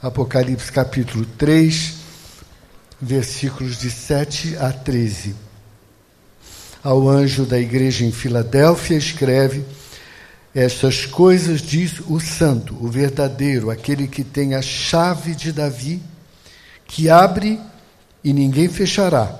Apocalipse 0.00 0.70
capítulo 0.70 1.26
3, 1.36 1.94
versículos 3.00 3.76
de 3.80 3.90
7 3.90 4.56
a 4.56 4.72
13. 4.72 5.34
Ao 6.84 7.08
anjo 7.08 7.44
da 7.44 7.58
igreja 7.58 8.04
em 8.04 8.12
Filadélfia, 8.12 8.96
escreve: 8.96 9.64
Estas 10.54 11.04
coisas 11.04 11.60
diz 11.60 11.94
o 12.06 12.20
Santo, 12.20 12.76
o 12.80 12.86
verdadeiro, 12.86 13.70
aquele 13.70 14.06
que 14.06 14.22
tem 14.22 14.54
a 14.54 14.62
chave 14.62 15.34
de 15.34 15.50
Davi, 15.50 16.00
que 16.86 17.10
abre 17.10 17.58
e 18.22 18.32
ninguém 18.32 18.68
fechará, 18.68 19.34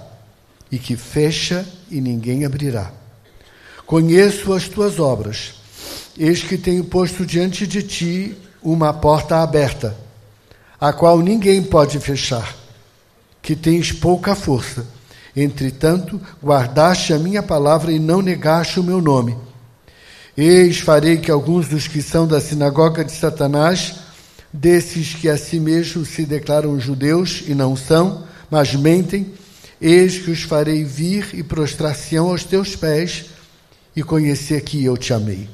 e 0.73 0.77
que 0.77 0.97
fecha 0.97 1.65
e 1.89 2.01
ninguém 2.01 2.45
abrirá. 2.45 2.91
Conheço 3.87 4.53
as 4.53 4.67
tuas 4.67 4.99
obras, 4.99 5.55
eis 6.19 6.43
que 6.43 6.59
tenho 6.59 6.83
posto 6.83 7.25
diante 7.25 7.65
de 7.65 7.81
ti 7.81 8.37
uma 8.61 8.93
porta 8.93 9.41
aberta, 9.41 10.08
a 10.81 10.93
qual 10.93 11.19
ninguém 11.21 11.63
pode 11.63 11.99
fechar 11.99 12.57
que 13.43 13.57
tens 13.57 13.93
pouca 13.93 14.35
força. 14.35 14.87
Entretanto, 15.35 16.21
guardaste 16.43 17.13
a 17.13 17.19
minha 17.19 17.43
palavra 17.43 17.93
e 17.93 17.99
não 17.99 18.21
negaste 18.21 18.81
o 18.81 18.83
meu 18.83 19.01
nome. 19.01 19.37
Eis, 20.37 20.81
farei 20.81 21.17
que 21.17 21.31
alguns 21.31 21.69
dos 21.69 21.89
que 21.89 22.03
são 22.03 22.27
da 22.27 22.41
sinagoga 22.41 23.05
de 23.05 23.13
Satanás, 23.13 23.95
desses 24.53 25.15
que 25.15 25.29
a 25.29 25.37
si 25.37 25.59
mesmos 25.59 26.09
se 26.09 26.25
declaram 26.25 26.79
judeus 26.79 27.43
e 27.47 27.55
não 27.55 27.77
são, 27.77 28.25
mas 28.51 28.75
mentem, 28.75 29.33
eis 29.81 30.19
que 30.19 30.31
os 30.31 30.43
farei 30.43 30.85
vir 30.85 31.31
e 31.33 31.43
prostrar-se 31.43 32.17
aos 32.17 32.45
teus 32.45 32.77
pés 32.77 33.27
e 33.95 34.03
conhecer 34.03 34.61
que 34.61 34.85
eu 34.85 34.97
te 34.97 35.13
amei. 35.13 35.49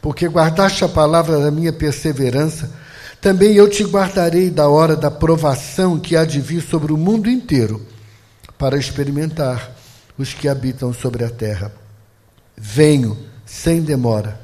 Porque 0.00 0.26
guardaste 0.26 0.84
a 0.84 0.88
palavra 0.88 1.40
da 1.40 1.50
minha 1.50 1.72
perseverança, 1.72 2.70
também 3.20 3.54
eu 3.54 3.68
te 3.68 3.84
guardarei 3.84 4.48
da 4.48 4.68
hora 4.68 4.94
da 4.94 5.10
provação 5.10 5.98
que 5.98 6.16
há 6.16 6.24
de 6.24 6.40
vir 6.40 6.62
sobre 6.62 6.92
o 6.92 6.96
mundo 6.96 7.28
inteiro, 7.28 7.84
para 8.56 8.78
experimentar 8.78 9.72
os 10.16 10.32
que 10.32 10.48
habitam 10.48 10.92
sobre 10.92 11.24
a 11.24 11.30
terra. 11.30 11.72
Venho 12.56 13.16
sem 13.44 13.82
demora. 13.82 14.40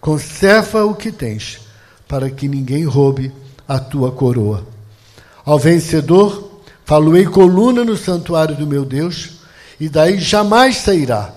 Conserva 0.00 0.84
o 0.84 0.94
que 0.94 1.12
tens, 1.12 1.60
para 2.08 2.30
que 2.30 2.48
ninguém 2.48 2.84
roube 2.84 3.32
a 3.66 3.78
tua 3.78 4.12
coroa. 4.12 4.66
Ao 5.44 5.58
vencedor, 5.58 6.62
faloei 6.84 7.24
coluna 7.24 7.84
no 7.84 7.96
santuário 7.96 8.56
do 8.56 8.66
meu 8.66 8.84
Deus, 8.84 9.40
e 9.78 9.88
daí 9.88 10.18
jamais 10.18 10.76
sairá. 10.76 11.32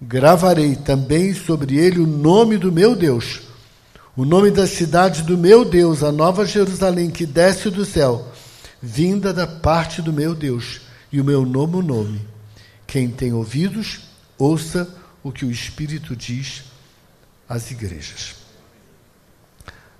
Gravarei 0.00 0.76
também 0.76 1.32
sobre 1.32 1.78
ele 1.78 2.00
o 2.00 2.06
nome 2.06 2.58
do 2.58 2.70
meu 2.70 2.94
Deus 2.94 3.53
o 4.16 4.24
nome 4.24 4.50
da 4.50 4.66
cidade 4.66 5.22
do 5.22 5.36
meu 5.36 5.64
Deus, 5.64 6.02
a 6.02 6.12
nova 6.12 6.46
Jerusalém 6.46 7.10
que 7.10 7.26
desce 7.26 7.68
do 7.68 7.84
céu, 7.84 8.28
vinda 8.80 9.32
da 9.32 9.46
parte 9.46 10.00
do 10.00 10.12
meu 10.12 10.34
Deus, 10.34 10.82
e 11.10 11.20
o 11.20 11.24
meu 11.24 11.44
novo 11.44 11.82
nome. 11.82 12.20
Quem 12.86 13.08
tem 13.08 13.32
ouvidos, 13.32 14.00
ouça 14.38 14.88
o 15.22 15.32
que 15.32 15.44
o 15.44 15.50
Espírito 15.50 16.14
diz 16.14 16.64
às 17.48 17.70
igrejas. 17.70 18.36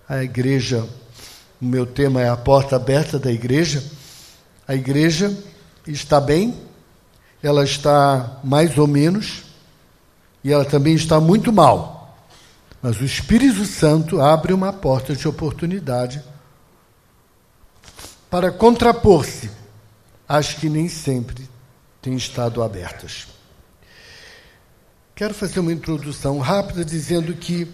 A 0.09 0.23
igreja, 0.23 0.87
o 1.61 1.65
meu 1.65 1.87
tema 1.87 2.21
é 2.21 2.29
a 2.29 2.37
porta 2.37 2.77
aberta 2.77 3.19
da 3.19 3.33
igreja. 3.33 3.83
A 4.67 4.75
igreja 4.75 5.37
está 5.87 6.21
bem, 6.21 6.55
ela 7.43 7.65
está 7.65 8.39
mais 8.45 8.77
ou 8.77 8.87
menos, 8.87 9.43
e 10.43 10.53
ela 10.53 10.65
também 10.65 10.95
está 10.95 11.21
muito 11.21 11.53
mal. 11.53 11.94
Mas 12.85 13.01
o 13.01 13.05
Espírito 13.07 13.65
Santo 13.65 14.21
abre 14.21 14.53
uma 14.53 14.71
porta 14.71 15.17
de 15.17 15.27
oportunidade 15.27 16.23
para 18.29 18.53
contrapor-se 18.53 19.51
às 20.29 20.53
que 20.53 20.69
nem 20.69 20.87
sempre 20.87 21.49
têm 22.03 22.15
estado 22.15 22.63
abertas. 22.63 23.29
Quero 25.15 25.33
fazer 25.33 25.61
uma 25.61 25.73
introdução 25.73 26.39
rápida 26.41 26.85
dizendo 26.85 27.33
que 27.33 27.73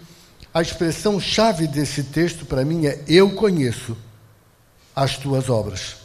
a 0.55 0.63
expressão 0.63 1.19
chave 1.19 1.67
desse 1.67 2.05
texto 2.05 2.47
para 2.47 2.65
mim 2.65 2.87
é: 2.87 3.03
Eu 3.09 3.35
conheço 3.35 3.97
as 4.95 5.17
tuas 5.17 5.51
obras. 5.51 5.97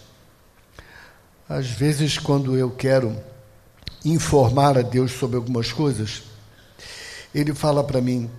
Às 1.47 1.67
vezes, 1.67 2.17
quando 2.17 2.57
eu 2.57 2.71
quero 2.71 3.15
informar 4.03 4.79
a 4.79 4.81
Deus 4.81 5.11
sobre 5.11 5.35
algumas 5.35 5.71
coisas, 5.71 6.23
Ele 7.35 7.53
fala 7.53 7.83
para 7.83 8.01
mim: 8.01 8.31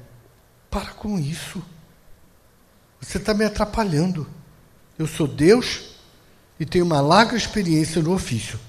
para 0.77 0.91
com 0.91 1.19
isso. 1.19 1.63
Você 3.01 3.17
está 3.17 3.33
me 3.33 3.47
atrapalhando. 3.47 4.27
Eu 4.99 5.07
sou 5.07 5.27
Deus 5.27 5.95
e 6.61 6.67
tenho 6.67 6.85
uma 6.85 7.01
larga 7.01 7.35
experiência 7.35 8.03
no 8.03 8.13
ofício. 8.13 8.61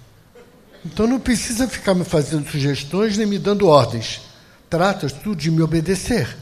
Então 0.86 1.06
não 1.06 1.20
precisa 1.20 1.68
ficar 1.68 1.94
me 1.94 2.06
fazendo 2.06 2.50
sugestões 2.50 3.18
nem 3.18 3.28
me 3.28 3.38
dando 3.38 3.68
ordens. 3.68 4.22
Trata 4.70 5.10
tu 5.10 5.36
de 5.36 5.52
me 5.52 5.62
obedecer, 5.62 6.38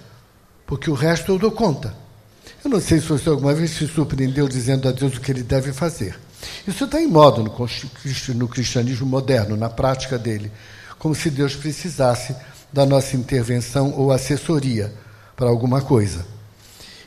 porque 0.67 0.87
o 0.87 0.93
resto 0.93 1.31
eu 1.31 1.39
dou 1.39 1.51
conta. 1.51 1.95
Eu 2.63 2.69
não 2.69 2.79
sei 2.79 2.99
se 2.99 3.07
você 3.07 3.27
alguma 3.27 3.55
vez 3.55 3.71
se 3.71 3.87
surpreendeu 3.87 4.47
dizendo 4.47 4.87
a 4.87 4.91
Deus 4.91 5.17
o 5.17 5.19
que 5.19 5.31
ele 5.31 5.41
deve 5.41 5.73
fazer. 5.73 6.15
Isso 6.67 6.83
está 6.83 7.01
em 7.01 7.07
moda 7.07 7.41
no 7.41 8.47
cristianismo 8.47 9.07
moderno, 9.07 9.57
na 9.57 9.69
prática 9.69 10.19
dele, 10.19 10.51
como 10.99 11.15
se 11.15 11.31
Deus 11.31 11.55
precisasse 11.55 12.35
da 12.71 12.85
nossa 12.85 13.15
intervenção 13.15 13.91
ou 13.93 14.11
assessoria 14.11 14.93
para 15.35 15.49
alguma 15.49 15.81
coisa. 15.81 16.25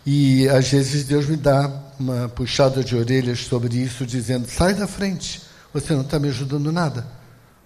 E 0.04 0.48
às 0.48 0.68
vezes 0.68 1.04
Deus 1.04 1.26
me 1.26 1.36
dá 1.36 1.70
uma 1.98 2.28
puxada 2.28 2.82
de 2.82 2.96
orelhas 2.96 3.40
sobre 3.40 3.76
isso, 3.76 4.06
dizendo: 4.06 4.48
sai 4.48 4.74
da 4.74 4.86
frente, 4.86 5.42
você 5.72 5.92
não 5.92 6.02
está 6.02 6.18
me 6.18 6.28
ajudando 6.28 6.72
nada, 6.72 7.06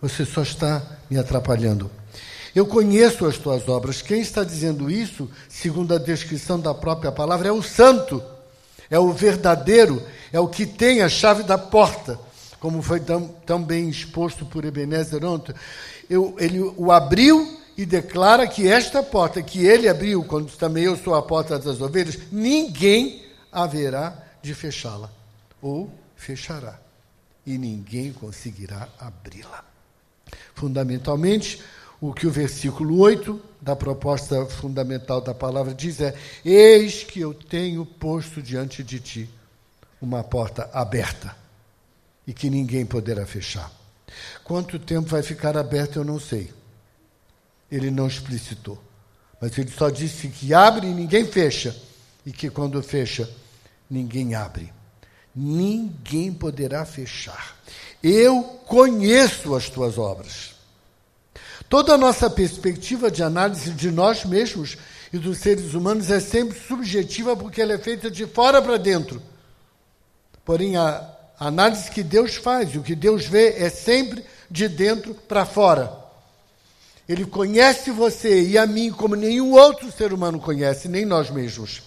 você 0.00 0.24
só 0.24 0.42
está 0.42 0.82
me 1.10 1.18
atrapalhando. 1.18 1.90
Eu 2.54 2.66
conheço 2.66 3.24
as 3.26 3.38
tuas 3.38 3.66
obras. 3.68 4.02
Quem 4.02 4.20
está 4.20 4.44
dizendo 4.44 4.90
isso, 4.90 5.30
segundo 5.48 5.94
a 5.94 5.98
descrição 5.98 6.60
da 6.60 6.74
própria 6.74 7.10
palavra, 7.10 7.48
é 7.48 7.52
o 7.52 7.62
santo, 7.62 8.22
é 8.90 8.98
o 8.98 9.10
verdadeiro, 9.12 10.02
é 10.32 10.38
o 10.38 10.48
que 10.48 10.66
tem 10.66 11.00
a 11.00 11.08
chave 11.08 11.44
da 11.44 11.56
porta, 11.56 12.18
como 12.60 12.82
foi 12.82 13.00
tão, 13.00 13.28
tão 13.46 13.62
bem 13.62 13.88
exposto 13.88 14.44
por 14.44 14.64
Ebenezer 14.64 15.24
ontem. 15.24 15.54
Eu, 16.10 16.36
ele 16.38 16.60
o 16.60 16.92
abriu 16.92 17.61
e 17.76 17.86
declara 17.86 18.46
que 18.46 18.68
esta 18.68 19.02
porta 19.02 19.42
que 19.42 19.64
ele 19.64 19.88
abriu, 19.88 20.24
quando 20.24 20.50
também 20.56 20.84
eu 20.84 20.96
sou 20.96 21.14
a 21.14 21.22
porta 21.22 21.58
das 21.58 21.80
ovelhas, 21.80 22.18
ninguém 22.30 23.24
haverá 23.50 24.16
de 24.42 24.54
fechá-la, 24.54 25.10
ou 25.60 25.90
fechará, 26.16 26.78
e 27.46 27.56
ninguém 27.56 28.12
conseguirá 28.12 28.88
abri-la. 28.98 29.64
Fundamentalmente, 30.54 31.62
o 32.00 32.12
que 32.12 32.26
o 32.26 32.30
versículo 32.30 32.98
8 32.98 33.40
da 33.60 33.76
proposta 33.76 34.44
fundamental 34.46 35.20
da 35.20 35.32
palavra 35.32 35.72
diz 35.72 36.00
é: 36.00 36.14
Eis 36.44 37.04
que 37.04 37.20
eu 37.20 37.32
tenho 37.32 37.86
posto 37.86 38.42
diante 38.42 38.82
de 38.82 38.98
ti 38.98 39.30
uma 40.00 40.24
porta 40.24 40.68
aberta 40.72 41.36
e 42.26 42.32
que 42.32 42.50
ninguém 42.50 42.84
poderá 42.84 43.24
fechar. 43.24 43.70
Quanto 44.42 44.78
tempo 44.78 45.08
vai 45.08 45.22
ficar 45.22 45.56
aberta, 45.56 45.98
eu 45.98 46.04
não 46.04 46.18
sei 46.18 46.52
ele 47.72 47.90
não 47.90 48.06
explicitou. 48.06 48.78
Mas 49.40 49.56
ele 49.56 49.70
só 49.70 49.88
disse 49.88 50.28
que 50.28 50.52
abre 50.52 50.86
e 50.86 50.94
ninguém 50.94 51.24
fecha, 51.26 51.74
e 52.24 52.30
que 52.30 52.50
quando 52.50 52.80
fecha, 52.82 53.28
ninguém 53.90 54.34
abre. 54.34 54.70
Ninguém 55.34 56.32
poderá 56.32 56.84
fechar. 56.84 57.56
Eu 58.02 58.42
conheço 58.66 59.54
as 59.54 59.70
tuas 59.70 59.96
obras. 59.96 60.52
Toda 61.68 61.94
a 61.94 61.98
nossa 61.98 62.28
perspectiva 62.28 63.10
de 63.10 63.22
análise 63.22 63.70
de 63.70 63.90
nós 63.90 64.24
mesmos 64.26 64.76
e 65.10 65.18
dos 65.18 65.38
seres 65.38 65.72
humanos 65.72 66.10
é 66.10 66.20
sempre 66.20 66.58
subjetiva 66.58 67.34
porque 67.34 67.62
ela 67.62 67.72
é 67.72 67.78
feita 67.78 68.10
de 68.10 68.26
fora 68.26 68.60
para 68.60 68.76
dentro. 68.76 69.22
Porém, 70.44 70.76
a 70.76 71.10
análise 71.38 71.90
que 71.90 72.02
Deus 72.02 72.34
faz, 72.34 72.76
o 72.76 72.82
que 72.82 72.94
Deus 72.94 73.24
vê, 73.24 73.54
é 73.56 73.70
sempre 73.70 74.22
de 74.50 74.68
dentro 74.68 75.14
para 75.14 75.46
fora. 75.46 76.01
Ele 77.12 77.26
conhece 77.26 77.90
você 77.90 78.42
e 78.42 78.56
a 78.56 78.66
mim 78.66 78.90
como 78.90 79.14
nenhum 79.14 79.52
outro 79.52 79.92
ser 79.92 80.14
humano 80.14 80.40
conhece, 80.40 80.88
nem 80.88 81.04
nós 81.04 81.28
mesmos. 81.28 81.82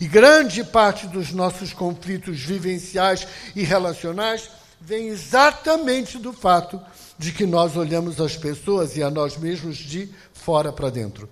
E 0.00 0.08
grande 0.08 0.64
parte 0.64 1.06
dos 1.06 1.32
nossos 1.32 1.74
conflitos 1.74 2.40
vivenciais 2.40 3.26
e 3.54 3.62
relacionais 3.62 4.48
vem 4.80 5.08
exatamente 5.08 6.16
do 6.16 6.32
fato 6.32 6.80
de 7.18 7.30
que 7.30 7.44
nós 7.44 7.76
olhamos 7.76 8.18
as 8.22 8.38
pessoas 8.38 8.96
e 8.96 9.02
a 9.02 9.10
nós 9.10 9.36
mesmos 9.36 9.76
de 9.76 10.08
fora 10.32 10.72
para 10.72 10.88
dentro, 10.88 11.28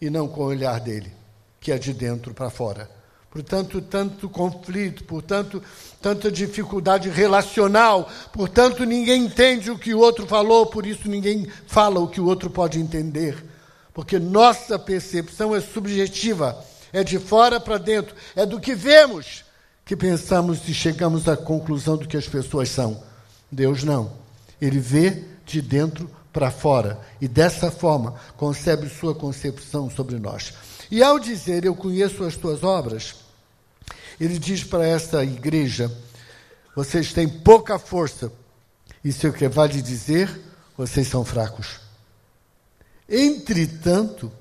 e 0.00 0.08
não 0.08 0.26
com 0.26 0.40
o 0.40 0.46
olhar 0.46 0.80
dele, 0.80 1.12
que 1.60 1.70
é 1.70 1.76
de 1.76 1.92
dentro 1.92 2.32
para 2.32 2.48
fora. 2.48 2.88
Portanto, 3.34 3.82
tanto 3.82 4.28
conflito, 4.28 5.02
portanto, 5.02 5.60
tanta 6.00 6.30
dificuldade 6.30 7.08
relacional, 7.08 8.08
portanto, 8.32 8.84
ninguém 8.84 9.24
entende 9.24 9.72
o 9.72 9.78
que 9.78 9.92
o 9.92 9.98
outro 9.98 10.24
falou, 10.24 10.66
por 10.66 10.86
isso 10.86 11.08
ninguém 11.08 11.48
fala 11.66 11.98
o 11.98 12.06
que 12.06 12.20
o 12.20 12.26
outro 12.26 12.48
pode 12.48 12.78
entender. 12.78 13.44
Porque 13.92 14.20
nossa 14.20 14.78
percepção 14.78 15.52
é 15.52 15.60
subjetiva, 15.60 16.56
é 16.92 17.02
de 17.02 17.18
fora 17.18 17.58
para 17.58 17.76
dentro, 17.76 18.14
é 18.36 18.46
do 18.46 18.60
que 18.60 18.72
vemos 18.72 19.42
que 19.84 19.96
pensamos 19.96 20.68
e 20.68 20.72
chegamos 20.72 21.28
à 21.28 21.36
conclusão 21.36 21.96
do 21.96 22.06
que 22.06 22.16
as 22.16 22.28
pessoas 22.28 22.68
são. 22.68 23.02
Deus 23.50 23.82
não. 23.82 24.12
Ele 24.60 24.78
vê 24.78 25.24
de 25.44 25.60
dentro 25.60 26.08
para 26.32 26.52
fora 26.52 27.00
e 27.20 27.26
dessa 27.26 27.68
forma 27.68 28.14
concebe 28.36 28.88
sua 28.88 29.12
concepção 29.12 29.90
sobre 29.90 30.20
nós. 30.20 30.54
E 30.88 31.02
ao 31.02 31.18
dizer 31.18 31.64
eu 31.64 31.74
conheço 31.74 32.22
as 32.22 32.36
tuas 32.36 32.62
obras, 32.62 33.23
ele 34.20 34.38
diz 34.38 34.64
para 34.64 34.86
esta 34.86 35.24
igreja: 35.24 35.90
vocês 36.74 37.12
têm 37.12 37.28
pouca 37.28 37.78
força. 37.78 38.32
Isso 39.04 39.26
é 39.26 39.30
o 39.30 39.32
que 39.32 39.48
vale 39.48 39.82
dizer, 39.82 40.30
vocês 40.76 41.06
são 41.08 41.24
fracos. 41.24 41.80
Entretanto, 43.08 44.32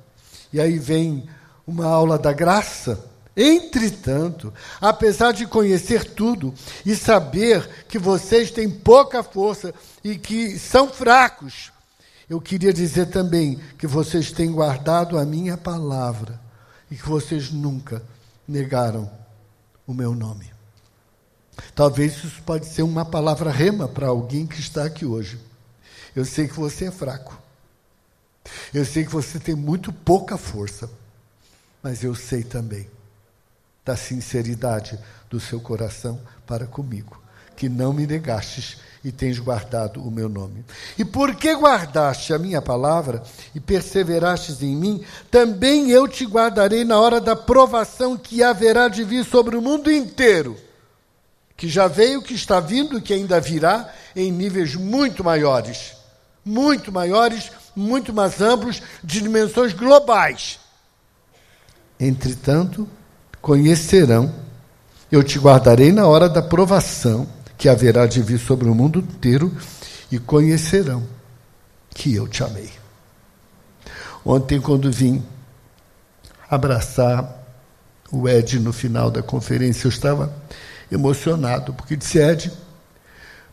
e 0.51 0.59
aí 0.59 0.79
vem 0.79 1.27
uma 1.67 1.85
aula 1.85 2.17
da 2.17 2.31
graça. 2.31 3.09
Entretanto, 3.35 4.53
apesar 4.79 5.31
de 5.31 5.47
conhecer 5.47 6.05
tudo 6.13 6.53
e 6.85 6.95
saber 6.95 7.67
que 7.87 7.97
vocês 7.97 8.51
têm 8.51 8.69
pouca 8.69 9.23
força 9.23 9.73
e 10.03 10.15
que 10.15 10.57
são 10.59 10.87
fracos, 10.87 11.71
eu 12.29 12.39
queria 12.39 12.71
dizer 12.71 13.07
também 13.07 13.59
que 13.77 13.87
vocês 13.87 14.31
têm 14.31 14.51
guardado 14.51 15.17
a 15.17 15.25
minha 15.25 15.57
palavra 15.57 16.39
e 16.89 16.95
que 16.95 17.09
vocês 17.09 17.51
nunca 17.51 18.03
negaram 18.47 19.22
o 19.85 19.93
meu 19.93 20.13
nome. 20.13 20.51
Talvez 21.75 22.23
isso 22.23 22.41
pode 22.43 22.65
ser 22.65 22.83
uma 22.83 23.05
palavra 23.05 23.51
rema 23.51 23.87
para 23.87 24.07
alguém 24.07 24.47
que 24.47 24.59
está 24.59 24.85
aqui 24.85 25.05
hoje. 25.05 25.39
Eu 26.15 26.25
sei 26.25 26.47
que 26.47 26.55
você 26.55 26.85
é 26.85 26.91
fraco. 26.91 27.37
Eu 28.73 28.85
sei 28.85 29.05
que 29.05 29.11
você 29.11 29.39
tem 29.39 29.55
muito 29.55 29.91
pouca 29.91 30.37
força. 30.37 30.89
Mas 31.81 32.03
eu 32.03 32.15
sei 32.15 32.43
também 32.43 32.89
da 33.83 33.95
sinceridade 33.95 34.97
do 35.29 35.39
seu 35.39 35.59
coração 35.59 36.21
para 36.47 36.65
comigo, 36.65 37.21
que 37.55 37.67
não 37.67 37.91
me 37.91 38.07
negastes 38.07 38.77
e 39.03 39.11
tens 39.11 39.37
guardado 39.37 40.01
o 40.01 40.09
meu 40.09 40.29
nome. 40.29 40.63
E 40.97 41.03
porque 41.03 41.53
guardaste 41.53 42.33
a 42.33 42.39
minha 42.39 42.61
palavra 42.61 43.21
e 43.53 43.59
perseverastes 43.59 44.61
em 44.61 44.75
mim, 44.75 45.03
também 45.29 45.91
eu 45.91 46.07
te 46.07 46.25
guardarei 46.25 46.85
na 46.85 46.99
hora 46.99 47.19
da 47.19 47.35
provação 47.35 48.17
que 48.17 48.41
haverá 48.41 48.87
de 48.87 49.03
vir 49.03 49.25
sobre 49.25 49.57
o 49.57 49.61
mundo 49.61 49.91
inteiro, 49.91 50.57
que 51.57 51.67
já 51.67 51.87
veio, 51.87 52.21
que 52.21 52.33
está 52.33 52.59
vindo 52.59 53.01
que 53.01 53.13
ainda 53.13 53.39
virá 53.41 53.93
em 54.15 54.31
níveis 54.31 54.75
muito 54.75 55.23
maiores, 55.23 55.93
muito 56.45 56.91
maiores, 56.91 57.51
muito 57.75 58.13
mais 58.13 58.39
amplos, 58.41 58.81
de 59.03 59.21
dimensões 59.21 59.73
globais. 59.73 60.59
Entretanto, 61.99 62.87
conhecerão, 63.41 64.33
eu 65.11 65.23
te 65.23 65.37
guardarei 65.37 65.91
na 65.91 66.07
hora 66.07 66.29
da 66.29 66.41
provação 66.41 67.27
que 67.63 67.69
haverá 67.69 68.05
de 68.05 68.21
vir 68.21 68.39
sobre 68.39 68.67
o 68.67 68.75
mundo 68.75 68.99
inteiro 68.99 69.49
e 70.11 70.19
conhecerão 70.19 71.07
que 71.95 72.13
eu 72.13 72.27
te 72.27 72.43
amei. 72.43 72.69
Ontem, 74.25 74.59
quando 74.59 74.91
vim 74.91 75.23
abraçar 76.49 77.41
o 78.11 78.27
Ed 78.27 78.59
no 78.59 78.73
final 78.73 79.09
da 79.09 79.23
conferência, 79.23 79.87
eu 79.87 79.89
estava 79.89 80.35
emocionado, 80.91 81.73
porque 81.73 81.95
disse 81.95 82.19
Ed, 82.19 82.51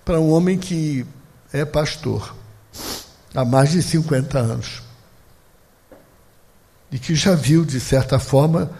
para 0.05 0.19
um 0.19 0.33
homem 0.33 0.59
que 0.59 1.07
é 1.53 1.65
pastor 1.65 2.35
há 3.33 3.45
mais 3.45 3.71
de 3.71 3.81
50 3.81 4.41
anos 4.41 4.83
e 6.91 6.99
que 6.99 7.15
já 7.15 7.37
viu, 7.37 7.65
de 7.65 7.79
certa 7.79 8.19
forma, 8.19 8.73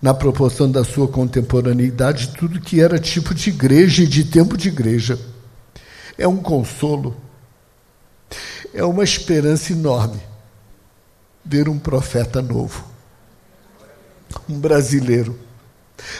na 0.00 0.12
proporção 0.12 0.70
da 0.70 0.84
sua 0.84 1.08
contemporaneidade, 1.08 2.34
tudo 2.36 2.60
que 2.60 2.80
era 2.80 2.98
tipo 2.98 3.34
de 3.34 3.50
igreja 3.50 4.02
e 4.02 4.06
de 4.06 4.24
tempo 4.24 4.56
de 4.56 4.68
igreja. 4.68 5.18
É 6.18 6.28
um 6.28 6.36
consolo, 6.36 7.16
é 8.72 8.84
uma 8.84 9.02
esperança 9.02 9.72
enorme 9.72 10.20
ver 11.44 11.68
um 11.68 11.78
profeta 11.78 12.40
novo, 12.40 12.84
um 14.48 14.58
brasileiro, 14.58 15.38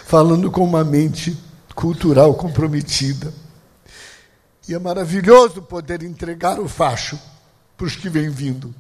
falando 0.05 0.51
com 0.51 0.65
uma 0.65 0.85
mente 0.85 1.39
cultural 1.75 2.35
comprometida. 2.35 3.33
E 4.67 4.75
é 4.75 4.79
maravilhoso 4.79 5.61
poder 5.61 6.03
entregar 6.03 6.59
o 6.59 6.69
facho 6.69 7.19
para 7.77 7.87
os 7.87 7.97
que 7.97 8.09
vêm 8.09 8.31
vindo, 8.31 8.75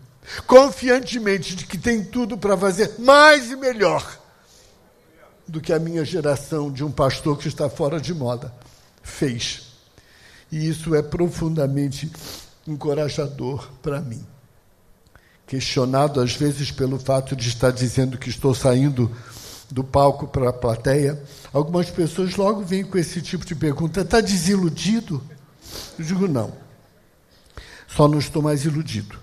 confiantemente 0.46 1.54
de 1.54 1.66
que 1.66 1.76
tem 1.76 2.02
tudo 2.02 2.38
para 2.38 2.56
fazer 2.56 2.94
mais 2.98 3.50
e 3.50 3.56
melhor 3.56 4.23
do 5.46 5.60
que 5.60 5.72
a 5.72 5.78
minha 5.78 6.04
geração 6.04 6.70
de 6.70 6.84
um 6.84 6.90
pastor 6.90 7.38
que 7.38 7.48
está 7.48 7.68
fora 7.68 8.00
de 8.00 8.14
moda 8.14 8.52
fez. 9.02 9.74
E 10.50 10.68
isso 10.68 10.94
é 10.94 11.02
profundamente 11.02 12.10
encorajador 12.66 13.68
para 13.82 14.00
mim. 14.00 14.24
Questionado 15.46 16.20
às 16.20 16.34
vezes 16.34 16.70
pelo 16.70 16.98
fato 16.98 17.36
de 17.36 17.48
estar 17.48 17.70
dizendo 17.70 18.16
que 18.16 18.30
estou 18.30 18.54
saindo 18.54 19.14
do 19.70 19.84
palco 19.84 20.26
para 20.26 20.50
a 20.50 20.52
plateia, 20.52 21.22
algumas 21.52 21.90
pessoas 21.90 22.36
logo 22.36 22.62
vêm 22.62 22.84
com 22.84 22.96
esse 22.96 23.20
tipo 23.20 23.44
de 23.44 23.54
pergunta: 23.54 24.00
está 24.00 24.20
desiludido? 24.20 25.22
Eu 25.98 26.04
digo: 26.04 26.28
não. 26.28 26.52
Só 27.88 28.08
não 28.08 28.18
estou 28.18 28.42
mais 28.42 28.64
iludido. 28.64 29.18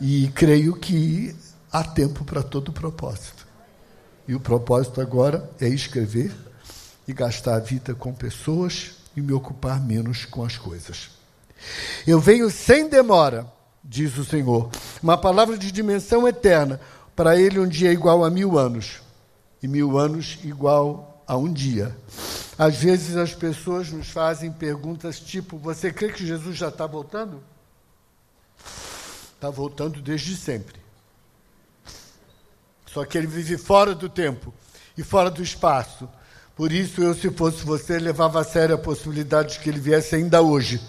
E 0.00 0.28
creio 0.34 0.74
que 0.74 1.34
há 1.72 1.84
tempo 1.84 2.24
para 2.24 2.42
todo 2.42 2.72
propósito. 2.72 3.35
E 4.28 4.34
o 4.34 4.40
propósito 4.40 5.00
agora 5.00 5.48
é 5.60 5.68
escrever 5.68 6.34
e 7.06 7.12
gastar 7.12 7.56
a 7.56 7.60
vida 7.60 7.94
com 7.94 8.12
pessoas 8.12 8.96
e 9.16 9.20
me 9.20 9.32
ocupar 9.32 9.80
menos 9.80 10.24
com 10.24 10.44
as 10.44 10.56
coisas. 10.56 11.10
Eu 12.06 12.20
venho 12.20 12.50
sem 12.50 12.88
demora, 12.88 13.46
diz 13.82 14.16
o 14.18 14.24
Senhor, 14.24 14.70
uma 15.02 15.16
palavra 15.16 15.56
de 15.56 15.70
dimensão 15.70 16.26
eterna. 16.26 16.80
Para 17.14 17.38
ele, 17.40 17.58
um 17.58 17.68
dia 17.68 17.88
é 17.88 17.92
igual 17.92 18.24
a 18.24 18.30
mil 18.30 18.58
anos, 18.58 19.00
e 19.62 19.68
mil 19.68 19.96
anos 19.96 20.38
igual 20.44 21.22
a 21.26 21.36
um 21.36 21.50
dia. 21.50 21.96
Às 22.58 22.76
vezes 22.76 23.16
as 23.16 23.34
pessoas 23.34 23.90
nos 23.90 24.08
fazem 24.08 24.50
perguntas 24.50 25.20
tipo: 25.20 25.56
Você 25.58 25.92
crê 25.92 26.12
que 26.12 26.26
Jesus 26.26 26.56
já 26.56 26.68
está 26.68 26.86
voltando? 26.86 27.42
Está 29.34 29.50
voltando 29.50 30.00
desde 30.00 30.36
sempre. 30.36 30.85
Só 32.96 33.04
que 33.04 33.18
ele 33.18 33.26
vive 33.26 33.58
fora 33.58 33.94
do 33.94 34.08
tempo 34.08 34.54
e 34.96 35.02
fora 35.02 35.30
do 35.30 35.42
espaço. 35.42 36.08
Por 36.56 36.72
isso, 36.72 37.02
eu, 37.02 37.14
se 37.14 37.28
fosse 37.28 37.62
você, 37.62 37.98
levava 37.98 38.40
a 38.40 38.44
sério 38.44 38.74
a 38.74 38.78
possibilidade 38.78 39.52
de 39.52 39.60
que 39.60 39.68
ele 39.68 39.78
viesse 39.78 40.14
ainda 40.14 40.40
hoje. 40.40 40.80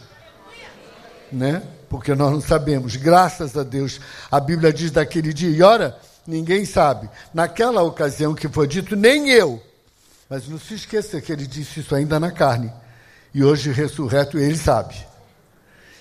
Né? 1.29 1.61
Porque 1.89 2.15
nós 2.15 2.31
não 2.31 2.39
sabemos. 2.39 2.95
Graças 2.95 3.57
a 3.57 3.63
Deus, 3.63 3.99
a 4.31 4.39
Bíblia 4.39 4.71
diz 4.71 4.89
daquele 4.89 5.33
dia, 5.33 5.49
e 5.49 5.61
ora, 5.61 5.99
ninguém 6.25 6.63
sabe. 6.63 7.09
Naquela 7.33 7.83
ocasião 7.83 8.33
que 8.33 8.47
foi 8.47 8.69
dito, 8.69 8.95
nem 8.95 9.29
eu. 9.29 9.61
Mas 10.29 10.47
não 10.47 10.57
se 10.57 10.75
esqueça 10.75 11.19
que 11.19 11.33
ele 11.33 11.45
disse 11.45 11.81
isso 11.81 11.93
ainda 11.93 12.17
na 12.21 12.31
carne. 12.31 12.71
E 13.33 13.43
hoje, 13.43 13.69
ressurreto, 13.73 14.39
ele 14.39 14.57
sabe. 14.57 14.95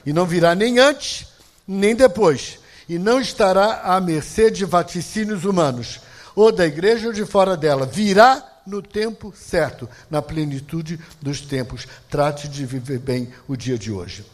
E 0.06 0.12
não 0.12 0.24
virá 0.24 0.54
nem 0.54 0.78
antes, 0.78 1.26
nem 1.66 1.96
depois 1.96 2.60
e 2.88 2.98
não 2.98 3.20
estará 3.20 3.82
à 3.82 4.00
mercê 4.00 4.50
de 4.50 4.64
vaticínios 4.64 5.44
humanos, 5.44 6.00
ou 6.34 6.52
da 6.52 6.66
igreja 6.66 7.08
ou 7.08 7.12
de 7.12 7.24
fora 7.24 7.56
dela. 7.56 7.86
Virá 7.86 8.42
no 8.66 8.82
tempo 8.82 9.32
certo, 9.34 9.88
na 10.10 10.20
plenitude 10.20 10.98
dos 11.20 11.40
tempos. 11.40 11.86
Trate 12.10 12.48
de 12.48 12.66
viver 12.66 12.98
bem 12.98 13.32
o 13.48 13.56
dia 13.56 13.78
de 13.78 13.92
hoje. 13.92 14.24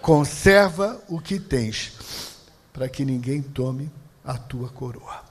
Conserva 0.00 1.00
o 1.08 1.20
que 1.20 1.38
tens, 1.38 1.92
para 2.72 2.88
que 2.88 3.04
ninguém 3.04 3.42
tome 3.42 3.90
a 4.24 4.36
tua 4.36 4.68
coroa. 4.68 5.22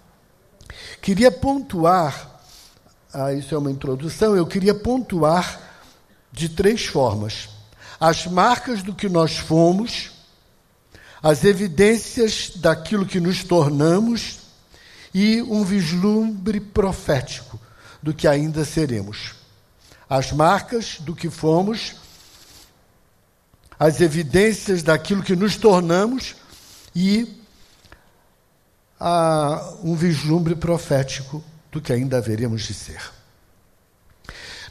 Queria 1.01 1.31
pontuar, 1.31 2.41
ah, 3.13 3.33
isso 3.33 3.53
é 3.53 3.57
uma 3.57 3.71
introdução, 3.71 4.35
eu 4.35 4.45
queria 4.45 4.73
pontuar 4.73 5.59
de 6.31 6.49
três 6.49 6.85
formas: 6.85 7.49
as 7.99 8.27
marcas 8.27 8.83
do 8.83 8.93
que 8.93 9.09
nós 9.09 9.37
fomos 9.37 10.11
as 11.21 11.43
evidências 11.43 12.51
daquilo 12.55 13.05
que 13.05 13.19
nos 13.19 13.43
tornamos 13.43 14.39
e 15.13 15.41
um 15.41 15.63
vislumbre 15.63 16.59
profético 16.59 17.59
do 18.01 18.13
que 18.13 18.27
ainda 18.27 18.63
seremos. 18.63 19.35
As 20.09 20.31
marcas 20.31 20.97
do 21.01 21.15
que 21.15 21.29
fomos, 21.29 21.95
as 23.77 24.01
evidências 24.01 24.81
daquilo 24.81 25.21
que 25.21 25.35
nos 25.35 25.57
tornamos 25.57 26.35
e 26.95 27.37
a, 28.99 29.73
um 29.83 29.95
vislumbre 29.95 30.55
profético 30.55 31.43
do 31.71 31.81
que 31.81 31.93
ainda 31.93 32.17
haveremos 32.17 32.63
de 32.63 32.73
ser. 32.73 33.01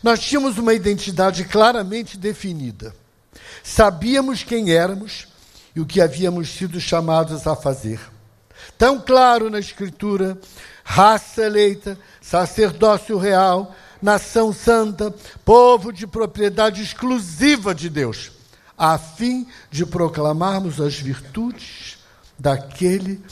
Nós 0.03 0.21
tínhamos 0.21 0.59
uma 0.59 0.75
identidade 0.75 1.45
claramente 1.45 2.17
definida. 2.17 2.95
Sabíamos 3.63 4.43
quem 4.43 4.73
éramos 4.73 5.28
e 5.79 5.81
o 5.81 5.87
que 5.87 6.01
havíamos 6.01 6.49
sido 6.49 6.81
chamados 6.81 7.47
a 7.47 7.55
fazer. 7.55 8.01
Tão 8.77 9.01
claro 9.01 9.49
na 9.49 9.61
Escritura, 9.61 10.37
raça 10.83 11.43
eleita, 11.43 11.97
sacerdócio 12.21 13.17
real, 13.17 13.73
nação 14.03 14.53
santa, 14.53 15.15
povo 15.45 15.93
de 15.93 16.05
propriedade 16.05 16.83
exclusiva 16.83 17.73
de 17.73 17.89
Deus, 17.89 18.33
a 18.77 18.99
fim 18.99 19.47
de 19.71 19.87
proclamarmos 19.87 20.81
as 20.81 20.99
virtudes 20.99 21.99
daquele 22.37 23.23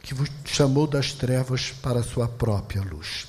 que 0.00 0.14
vos 0.14 0.30
chamou 0.44 0.86
das 0.86 1.10
trevas 1.10 1.72
para 1.82 1.98
a 1.98 2.04
sua 2.04 2.28
própria 2.28 2.82
luz. 2.82 3.26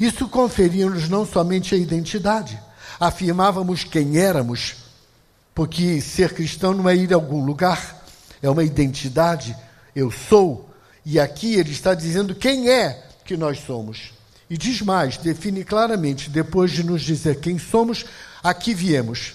Isso 0.00 0.26
conferia-nos 0.28 1.10
não 1.10 1.26
somente 1.26 1.74
a 1.74 1.78
identidade, 1.78 2.58
afirmávamos 2.98 3.84
quem 3.84 4.16
éramos, 4.16 4.76
porque 5.54 6.00
ser 6.00 6.32
cristão 6.32 6.72
não 6.72 6.88
é 6.88 6.96
ir 6.96 7.12
a 7.12 7.16
algum 7.16 7.44
lugar, 7.44 7.97
é 8.42 8.48
uma 8.48 8.64
identidade. 8.64 9.56
Eu 9.94 10.10
sou, 10.10 10.68
e 11.04 11.18
aqui 11.18 11.54
ele 11.54 11.72
está 11.72 11.94
dizendo 11.94 12.34
quem 12.34 12.70
é 12.70 13.04
que 13.24 13.36
nós 13.36 13.60
somos. 13.60 14.12
E 14.50 14.56
diz 14.56 14.80
mais, 14.80 15.18
define 15.18 15.62
claramente, 15.62 16.30
depois 16.30 16.70
de 16.70 16.82
nos 16.82 17.02
dizer 17.02 17.40
quem 17.40 17.58
somos, 17.58 18.04
aqui 18.42 18.72
viemos. 18.72 19.34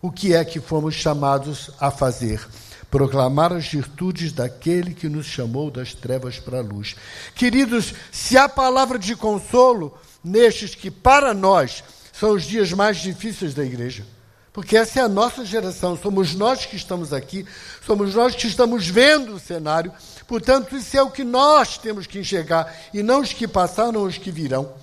O 0.00 0.10
que 0.10 0.34
é 0.34 0.44
que 0.44 0.60
fomos 0.60 0.94
chamados 0.94 1.70
a 1.80 1.90
fazer? 1.90 2.46
Proclamar 2.90 3.52
as 3.52 3.66
virtudes 3.66 4.32
daquele 4.32 4.92
que 4.92 5.08
nos 5.08 5.26
chamou 5.26 5.70
das 5.70 5.94
trevas 5.94 6.38
para 6.38 6.58
a 6.58 6.62
luz. 6.62 6.94
Queridos, 7.34 7.94
se 8.10 8.36
há 8.36 8.48
palavra 8.48 8.98
de 8.98 9.16
consolo 9.16 9.96
nestes 10.22 10.74
que, 10.74 10.90
para 10.90 11.32
nós, 11.32 11.82
são 12.12 12.32
os 12.32 12.42
dias 12.42 12.72
mais 12.72 12.98
difíceis 12.98 13.54
da 13.54 13.64
igreja. 13.64 14.04
Porque 14.52 14.76
essa 14.76 15.00
é 15.00 15.02
a 15.02 15.08
nossa 15.08 15.44
geração, 15.46 15.96
somos 15.96 16.34
nós 16.34 16.66
que 16.66 16.76
estamos 16.76 17.12
aqui, 17.12 17.46
somos 17.86 18.14
nós 18.14 18.34
que 18.34 18.46
estamos 18.46 18.86
vendo 18.86 19.34
o 19.34 19.40
cenário, 19.40 19.90
portanto, 20.28 20.76
isso 20.76 20.94
é 20.94 21.02
o 21.02 21.10
que 21.10 21.24
nós 21.24 21.78
temos 21.78 22.06
que 22.06 22.18
enxergar, 22.18 22.74
e 22.92 23.02
não 23.02 23.22
os 23.22 23.32
que 23.32 23.48
passaram, 23.48 24.02
os 24.02 24.18
que 24.18 24.30
virão. 24.30 24.74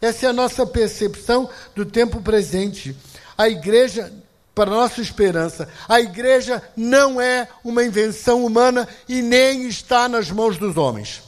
Essa 0.00 0.26
é 0.26 0.28
a 0.28 0.32
nossa 0.32 0.66
percepção 0.66 1.48
do 1.76 1.86
tempo 1.86 2.20
presente. 2.20 2.96
A 3.38 3.48
igreja, 3.48 4.12
para 4.52 4.68
nossa 4.68 5.00
esperança, 5.00 5.68
a 5.88 6.00
igreja 6.00 6.60
não 6.76 7.20
é 7.20 7.48
uma 7.62 7.84
invenção 7.84 8.44
humana 8.44 8.88
e 9.08 9.22
nem 9.22 9.68
está 9.68 10.08
nas 10.08 10.28
mãos 10.32 10.58
dos 10.58 10.76
homens. 10.76 11.22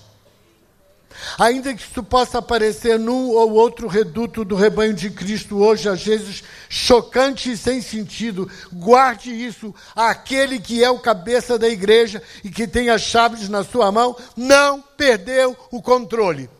Ainda 1.38 1.74
que 1.74 1.82
isso 1.82 2.02
possa 2.02 2.38
aparecer 2.38 2.98
num 2.98 3.30
ou 3.30 3.52
outro 3.52 3.86
reduto 3.86 4.44
do 4.44 4.54
rebanho 4.54 4.94
de 4.94 5.10
Cristo 5.10 5.58
hoje, 5.58 5.88
às 5.88 6.02
vezes 6.02 6.42
chocante 6.68 7.52
e 7.52 7.56
sem 7.56 7.80
sentido, 7.80 8.50
guarde 8.72 9.30
isso. 9.30 9.74
Aquele 9.94 10.58
que 10.58 10.82
é 10.82 10.90
o 10.90 10.98
cabeça 10.98 11.58
da 11.58 11.68
igreja 11.68 12.22
e 12.42 12.50
que 12.50 12.66
tem 12.66 12.90
as 12.90 13.02
chaves 13.02 13.48
na 13.48 13.64
sua 13.64 13.90
mão, 13.90 14.16
não 14.36 14.80
perdeu 14.80 15.56
o 15.70 15.80
controle. 15.80 16.50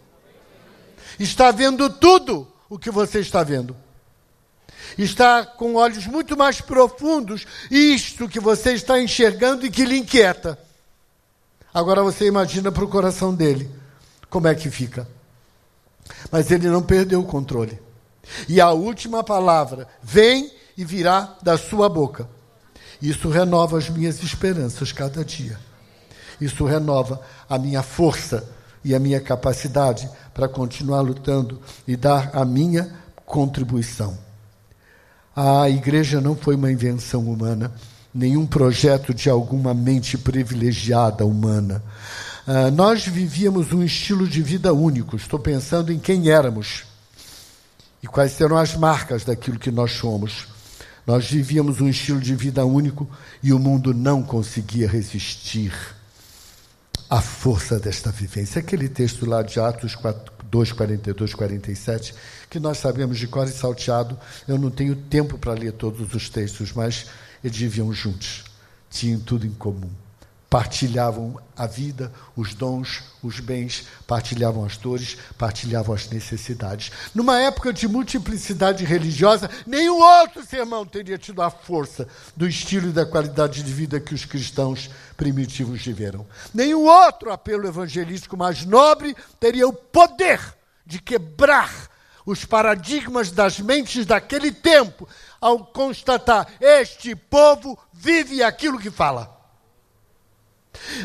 Está 1.19 1.51
vendo 1.51 1.91
tudo 1.91 2.47
o 2.69 2.79
que 2.79 2.91
você 2.91 3.21
está 3.21 3.43
vendo. 3.43 3.77
Está 4.97 5.45
com 5.45 5.75
olhos 5.75 6.07
muito 6.07 6.37
mais 6.37 6.61
profundos, 6.61 7.47
isto 7.71 8.29
que 8.29 8.39
você 8.39 8.73
está 8.73 9.01
enxergando 9.01 9.67
e 9.67 9.71
que 9.71 9.85
lhe 9.85 9.99
inquieta. 9.99 10.59
Agora 11.73 12.03
você 12.03 12.27
imagina 12.27 12.71
para 12.71 12.85
o 12.85 12.89
coração 12.89 13.35
dele 13.35 13.84
como 14.35 14.49
é 14.49 14.55
que 14.57 14.69
fica. 14.69 15.07
Mas 16.29 16.51
ele 16.51 16.69
não 16.69 16.83
perdeu 16.83 17.21
o 17.21 17.25
controle. 17.25 17.79
E 18.49 18.61
a 18.61 18.73
última 18.73 19.23
palavra 19.23 19.87
vem 20.03 20.51
e 20.77 20.85
virá 20.85 21.37
da 21.41 21.57
sua 21.57 21.89
boca. 21.89 22.29
Isso 23.01 23.29
renova 23.29 23.79
as 23.79 23.89
minhas 23.89 24.21
esperanças 24.25 24.91
cada 24.91 25.25
dia. 25.25 25.57
Isso 26.41 26.65
renova 26.65 27.21
a 27.49 27.57
minha 27.57 27.81
força 27.81 28.45
e 28.85 28.93
a 28.93 28.99
minha 28.99 29.21
capacidade 29.21 30.11
para 30.35 30.49
continuar 30.49 31.03
lutando 31.03 31.61
e 31.87 31.97
dar 31.97 32.33
a 32.35 32.45
minha 32.45 32.93
contribuição. 33.25 34.19
A 35.37 35.71
igreja 35.71 36.21
não 36.21 36.35
foi 36.35 36.57
uma 36.57 36.73
invenção 36.73 37.21
humana, 37.21 37.73
nenhum 38.13 38.47
projeto 38.47 39.15
de 39.15 39.31
alguma 39.31 39.73
mente 39.73 40.19
privilegiada 40.19 41.25
humana. 41.25 41.81
Uh, 42.47 42.71
nós 42.71 43.07
vivíamos 43.07 43.73
um 43.73 43.83
estilo 43.83 44.29
de 44.29 44.43
vida 44.43 44.71
único. 44.73 45.17
Estou 45.17 45.39
pensando 45.39 45.91
em 45.91 45.99
quem 45.99 46.29
éramos 46.29 46.85
e 48.03 48.07
quais 48.07 48.33
serão 48.33 48.59
as 48.59 48.77
marcas 48.77 49.25
daquilo 49.25 49.59
que 49.59 49.71
nós 49.71 49.93
somos. 49.93 50.47
Nós 51.07 51.31
vivíamos 51.31 51.81
um 51.81 51.89
estilo 51.89 52.21
de 52.21 52.35
vida 52.35 52.63
único 52.67 53.09
e 53.43 53.51
o 53.51 53.59
mundo 53.59 53.95
não 53.95 54.23
conseguia 54.23 54.87
resistir 54.87 55.73
à 57.09 57.23
força 57.23 57.79
desta 57.79 58.11
vivência. 58.11 58.59
Aquele 58.59 58.91
texto 58.91 59.25
lá 59.25 59.43
de 59.43 59.59
Atos 59.59 59.97
2, 60.51 60.73
42, 60.73 61.35
47, 61.35 62.15
que 62.51 62.61
nós 62.61 62.77
sabemos 62.77 63.19
de 63.19 63.27
cor 63.27 63.49
e 63.49 63.53
salteado. 63.53 64.19
Eu 64.47 64.59
não 64.59 64.71
tenho 64.71 64.95
tempo 64.95 65.39
para 65.39 65.55
ler 65.55 65.73
todos 65.73 66.13
os 66.13 66.29
textos, 66.29 66.75
mas 66.75 67.07
eles 67.43 67.57
viviam 67.57 67.91
juntos, 67.91 68.45
tinham 68.91 69.19
tudo 69.19 69.47
em 69.47 69.53
comum 69.53 70.04
partilhavam 70.55 71.37
a 71.57 71.67
vida, 71.67 72.13
os 72.37 72.55
dons, 72.55 73.03
os 73.25 73.41
bens, 73.41 73.89
partilhavam 74.07 74.65
as 74.65 74.77
dores, 74.77 75.19
partilhavam 75.37 75.93
as 75.93 76.09
necessidades. 76.09 76.93
Numa 77.13 77.41
época 77.41 77.73
de 77.73 77.89
multiplicidade 77.89 78.85
religiosa, 78.85 79.51
nenhum 79.67 79.99
outro 80.01 80.47
sermão 80.47 80.87
teria 80.87 81.19
tido 81.19 81.43
a 81.43 81.51
força 81.51 82.07
do 82.37 82.47
estilo 82.47 82.91
e 82.91 82.93
da 82.93 83.05
qualidade 83.05 83.65
de 83.65 83.73
vida 83.73 83.99
que 83.99 84.15
os 84.15 84.25
cristãos 84.25 84.89
primitivos 85.17 85.83
tiveram. 85.83 86.25
Nenhum 86.55 86.85
outro 86.85 87.33
apelo 87.33 87.67
evangelístico 87.67 88.37
mais 88.37 88.65
nobre 88.65 89.17
teria 89.41 89.67
o 89.67 89.73
poder 89.73 90.39
de 90.87 91.03
quebrar 91.03 91.89
os 92.25 92.45
paradigmas 92.45 93.33
das 93.33 93.59
mentes 93.59 94.07
daquele 94.07 94.53
tempo 94.53 95.09
ao 95.41 95.67
constatar: 95.67 96.47
este 96.61 97.17
povo 97.17 97.77
vive 97.93 98.41
aquilo 98.41 98.79
que 98.79 98.89
fala. 98.89 99.34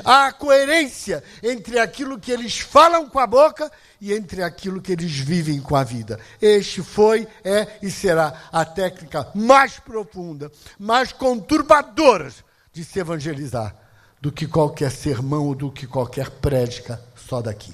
Há 0.04 0.32
coerência 0.32 1.24
entre 1.42 1.80
aquilo 1.80 2.20
que 2.20 2.32
eles 2.32 2.60
falam 2.60 3.08
com 3.08 3.20
a 3.20 3.28
boca 3.28 3.72
e 4.02 4.14
entre 4.14 4.44
aquilo 4.44 4.82
que 4.82 4.92
eles 4.92 5.12
vivem 5.18 5.60
com 5.60 5.76
a 5.76 5.84
vida. 5.84 6.20
Este 6.42 6.82
foi, 6.82 7.28
é 7.44 7.68
e 7.82 7.90
será 7.92 8.50
a 8.52 8.66
técnica 8.66 9.30
mais 9.36 9.80
profunda, 9.80 10.52
mais 10.78 11.12
conturbadora 11.12 12.32
de 12.72 12.84
se 12.84 13.00
evangelizar 13.00 13.76
do 14.22 14.32
que 14.32 14.48
qualquer 14.48 14.92
sermão 14.92 15.48
ou 15.48 15.56
do 15.56 15.72
que 15.72 15.88
qualquer 15.88 16.30
prédica 16.30 17.02
só 17.16 17.42
daqui. 17.42 17.74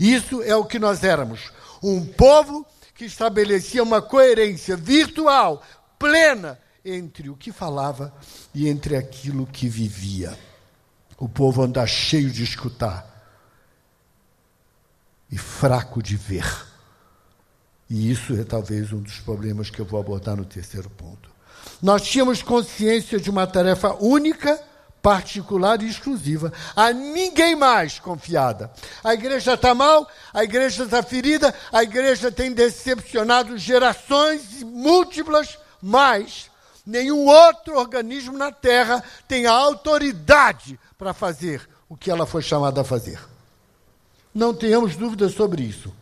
Isso 0.00 0.42
é 0.42 0.56
o 0.56 0.64
que 0.64 0.78
nós 0.78 1.04
éramos, 1.04 1.52
um 1.82 2.04
povo 2.04 2.66
que 2.94 3.04
estabelecia 3.04 3.82
uma 3.82 4.00
coerência 4.00 4.76
virtual, 4.76 5.62
plena, 5.98 6.58
entre 6.84 7.28
o 7.28 7.36
que 7.36 7.50
falava 7.50 8.14
e 8.54 8.68
entre 8.68 8.96
aquilo 8.96 9.44
que 9.44 9.68
vivia. 9.68 10.36
O 11.18 11.28
povo 11.28 11.62
anda 11.62 11.86
cheio 11.86 12.30
de 12.30 12.42
escutar 12.42 13.16
e 15.30 15.38
fraco 15.38 16.02
de 16.02 16.16
ver. 16.16 16.46
E 17.88 18.10
isso 18.10 18.38
é 18.38 18.44
talvez 18.44 18.92
um 18.92 19.00
dos 19.00 19.18
problemas 19.20 19.70
que 19.70 19.80
eu 19.80 19.84
vou 19.84 20.00
abordar 20.00 20.36
no 20.36 20.44
terceiro 20.44 20.90
ponto. 20.90 21.30
Nós 21.80 22.02
tínhamos 22.02 22.42
consciência 22.42 23.18
de 23.18 23.30
uma 23.30 23.46
tarefa 23.46 23.94
única, 23.94 24.60
particular 25.00 25.80
e 25.82 25.88
exclusiva, 25.88 26.52
a 26.74 26.92
ninguém 26.92 27.54
mais 27.54 27.98
confiada. 27.98 28.70
A 29.04 29.14
igreja 29.14 29.54
está 29.54 29.74
mal, 29.74 30.08
a 30.34 30.42
igreja 30.42 30.84
está 30.84 31.02
ferida, 31.02 31.54
a 31.72 31.82
igreja 31.82 32.32
tem 32.32 32.52
decepcionado 32.52 33.56
gerações 33.56 34.62
múltiplas, 34.62 35.58
mas 35.80 36.50
nenhum 36.84 37.26
outro 37.26 37.78
organismo 37.78 38.36
na 38.36 38.50
terra 38.50 39.02
tem 39.28 39.46
a 39.46 39.52
autoridade 39.52 40.78
para 40.98 41.12
fazer 41.12 41.68
o 41.88 41.96
que 41.96 42.10
ela 42.10 42.26
foi 42.26 42.42
chamada 42.42 42.80
a 42.80 42.84
fazer. 42.84 43.20
Não 44.34 44.54
tenhamos 44.54 44.96
dúvidas 44.96 45.32
sobre 45.32 45.62
isso. 45.62 45.92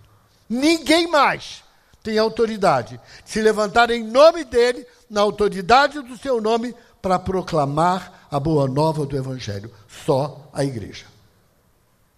Ninguém 0.48 1.06
mais 1.06 1.62
tem 2.02 2.18
autoridade 2.18 3.00
de 3.24 3.30
se 3.30 3.40
levantar 3.40 3.90
em 3.90 4.04
nome 4.04 4.44
dele, 4.44 4.86
na 5.08 5.22
autoridade 5.22 6.00
do 6.02 6.18
seu 6.18 6.40
nome, 6.40 6.74
para 7.00 7.18
proclamar 7.18 8.26
a 8.30 8.38
boa 8.38 8.68
nova 8.68 9.06
do 9.06 9.16
Evangelho. 9.16 9.70
Só 10.04 10.50
a 10.52 10.64
igreja. 10.64 11.06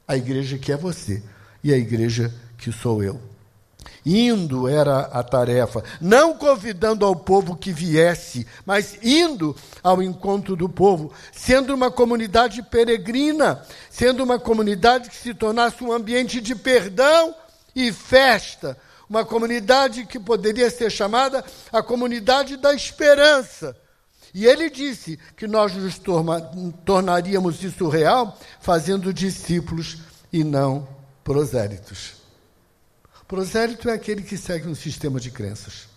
A 0.09 0.17
igreja 0.17 0.59
que 0.59 0.73
é 0.73 0.77
você 0.77 1.23
e 1.63 1.73
a 1.73 1.77
igreja 1.77 2.33
que 2.59 2.73
sou 2.73 3.03
eu. 3.03 3.21
Indo 4.09 4.69
era 4.69 5.01
a 5.01 5.21
tarefa, 5.25 5.83
não 6.01 6.35
convidando 6.35 7.05
ao 7.05 7.17
povo 7.17 7.57
que 7.57 7.73
viesse, 7.73 8.47
mas 8.65 8.97
indo 9.03 9.57
ao 9.83 10.01
encontro 10.01 10.55
do 10.55 10.69
povo, 10.69 11.13
sendo 11.33 11.75
uma 11.75 11.91
comunidade 11.91 12.63
peregrina, 12.63 13.67
sendo 13.91 14.23
uma 14.23 14.39
comunidade 14.39 15.11
que 15.11 15.17
se 15.17 15.35
tornasse 15.35 15.83
um 15.83 15.91
ambiente 15.91 16.41
de 16.41 16.55
perdão 16.55 17.35
e 17.75 17.93
festa, 17.93 18.79
uma 19.11 19.25
comunidade 19.25 20.07
que 20.07 20.21
poderia 20.21 20.71
ser 20.71 20.89
chamada 20.89 21.45
a 21.73 21.83
comunidade 21.83 22.57
da 22.57 22.73
esperança. 22.73 23.77
E 24.33 24.47
ele 24.47 24.71
disse 24.71 25.19
que 25.37 25.49
nós 25.49 25.75
nos 25.75 26.01
tornaríamos 26.85 27.61
isso 27.61 27.89
real 27.89 28.39
fazendo 28.61 29.13
discípulos 29.13 29.99
e 30.33 30.45
não 30.45 30.87
prosélitos. 31.25 32.16
Prosélito 33.27 33.89
é 33.89 33.93
aquele 33.93 34.23
que 34.23 34.37
segue 34.37 34.69
um 34.69 34.75
sistema 34.75 35.19
de 35.19 35.31
crenças. 35.31 35.89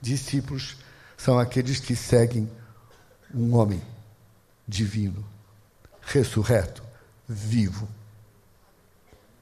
Discípulos 0.00 0.76
são 1.16 1.38
aqueles 1.38 1.78
que 1.78 1.94
seguem 1.94 2.50
um 3.32 3.54
homem 3.54 3.80
divino, 4.66 5.24
ressurreto, 6.02 6.82
vivo. 7.28 7.88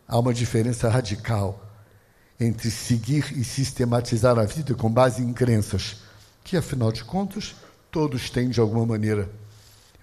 Há 0.06 0.18
uma 0.18 0.34
diferença 0.34 0.88
radical 0.88 1.64
entre 2.38 2.70
seguir 2.70 3.32
e 3.36 3.44
sistematizar 3.44 4.38
a 4.38 4.44
vida 4.44 4.74
com 4.74 4.90
base 4.90 5.22
em 5.22 5.32
crenças, 5.32 5.96
que 6.44 6.56
afinal 6.56 6.92
de 6.92 7.02
contas 7.02 7.56
todos 7.90 8.28
têm 8.30 8.50
de 8.50 8.60
alguma 8.60 8.84
maneira. 8.84 9.28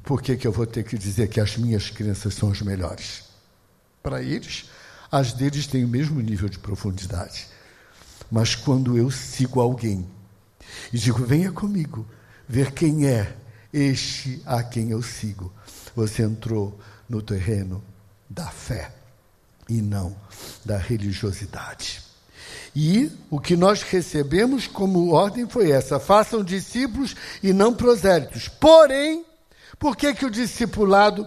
Por 0.04 0.22
que, 0.22 0.36
que 0.36 0.48
eu 0.48 0.52
vou 0.52 0.66
ter 0.66 0.84
que 0.84 0.98
dizer 0.98 1.28
que 1.28 1.40
as 1.40 1.58
minhas 1.58 1.90
crenças 1.90 2.34
são 2.34 2.52
as 2.52 2.62
melhores? 2.62 3.24
Para 4.04 4.22
eles, 4.22 4.70
as 5.12 5.34
deles 5.34 5.68
têm 5.68 5.84
o 5.86 5.88
mesmo 5.88 6.20
nível 6.22 6.50
de 6.50 6.60
profundidade. 6.60 7.48
Mas 8.32 8.56
quando 8.56 8.98
eu 8.98 9.12
sigo 9.12 9.60
alguém 9.60 10.06
e 10.92 10.98
digo, 10.98 11.26
venha 11.26 11.52
comigo, 11.52 12.06
ver 12.48 12.72
quem 12.72 13.08
é 13.08 13.36
este 13.72 14.42
a 14.46 14.64
quem 14.64 14.92
eu 14.92 15.02
sigo, 15.02 15.52
você 15.96 16.24
entrou 16.24 16.80
no 17.08 17.22
terreno 17.22 17.84
da 18.30 18.48
fé 18.48 18.92
e 19.70 19.82
não 19.82 20.16
da 20.64 20.78
religiosidade. 20.78 22.04
E 22.76 23.12
o 23.30 23.40
que 23.40 23.56
nós 23.56 23.82
recebemos 23.82 24.68
como 24.68 25.14
ordem 25.14 25.48
foi 25.48 25.72
essa: 25.72 26.00
façam 26.00 26.44
discípulos 26.44 27.16
e 27.42 27.54
não 27.54 27.74
prosélitos. 27.74 28.50
Porém, 28.50 29.26
por 29.80 29.96
que, 29.96 30.14
que 30.14 30.26
o 30.26 30.32
discipulado 30.32 31.26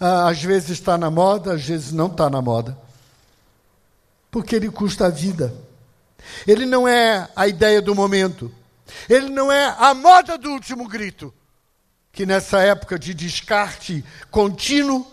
ah, 0.00 0.28
às 0.28 0.42
vezes 0.42 0.70
está 0.70 0.98
na 0.98 1.10
moda, 1.10 1.54
às 1.54 1.64
vezes 1.64 1.92
não 1.92 2.06
está 2.06 2.28
na 2.28 2.42
moda? 2.42 2.76
Porque 4.32 4.56
ele 4.56 4.68
custa 4.68 5.06
a 5.06 5.10
vida. 5.10 5.54
Ele 6.44 6.66
não 6.66 6.88
é 6.88 7.28
a 7.36 7.46
ideia 7.46 7.80
do 7.80 7.94
momento. 7.94 8.52
Ele 9.08 9.28
não 9.28 9.52
é 9.52 9.76
a 9.78 9.94
moda 9.94 10.36
do 10.36 10.50
último 10.50 10.88
grito, 10.88 11.32
que 12.10 12.26
nessa 12.26 12.60
época 12.60 12.98
de 12.98 13.14
descarte 13.14 14.04
contínuo 14.30 15.06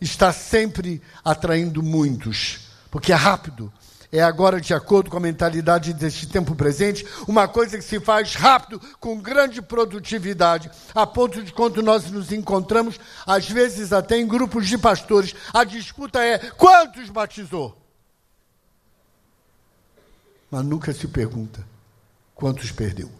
está 0.00 0.32
sempre 0.32 1.02
atraindo 1.24 1.82
muitos, 1.82 2.68
porque 2.90 3.12
é 3.12 3.14
rápido, 3.14 3.72
é 4.12 4.22
agora, 4.22 4.60
de 4.60 4.72
acordo 4.72 5.10
com 5.10 5.16
a 5.16 5.20
mentalidade 5.20 5.92
deste 5.92 6.26
tempo 6.28 6.54
presente, 6.54 7.04
uma 7.26 7.48
coisa 7.48 7.76
que 7.76 7.84
se 7.84 7.98
faz 7.98 8.34
rápido, 8.34 8.80
com 9.00 9.20
grande 9.20 9.60
produtividade, 9.60 10.70
a 10.94 11.04
ponto 11.04 11.42
de 11.42 11.52
quando 11.52 11.82
nós 11.82 12.10
nos 12.10 12.30
encontramos, 12.30 12.98
às 13.26 13.48
vezes 13.48 13.92
até 13.92 14.16
em 14.16 14.26
grupos 14.26 14.68
de 14.68 14.78
pastores, 14.78 15.34
a 15.52 15.64
disputa 15.64 16.22
é 16.22 16.38
quantos 16.38 17.10
batizou? 17.10 17.83
Mas 20.54 20.64
nunca 20.64 20.92
se 20.92 21.08
pergunta 21.08 21.66
quantos 22.32 22.70
perdeu. 22.70 23.10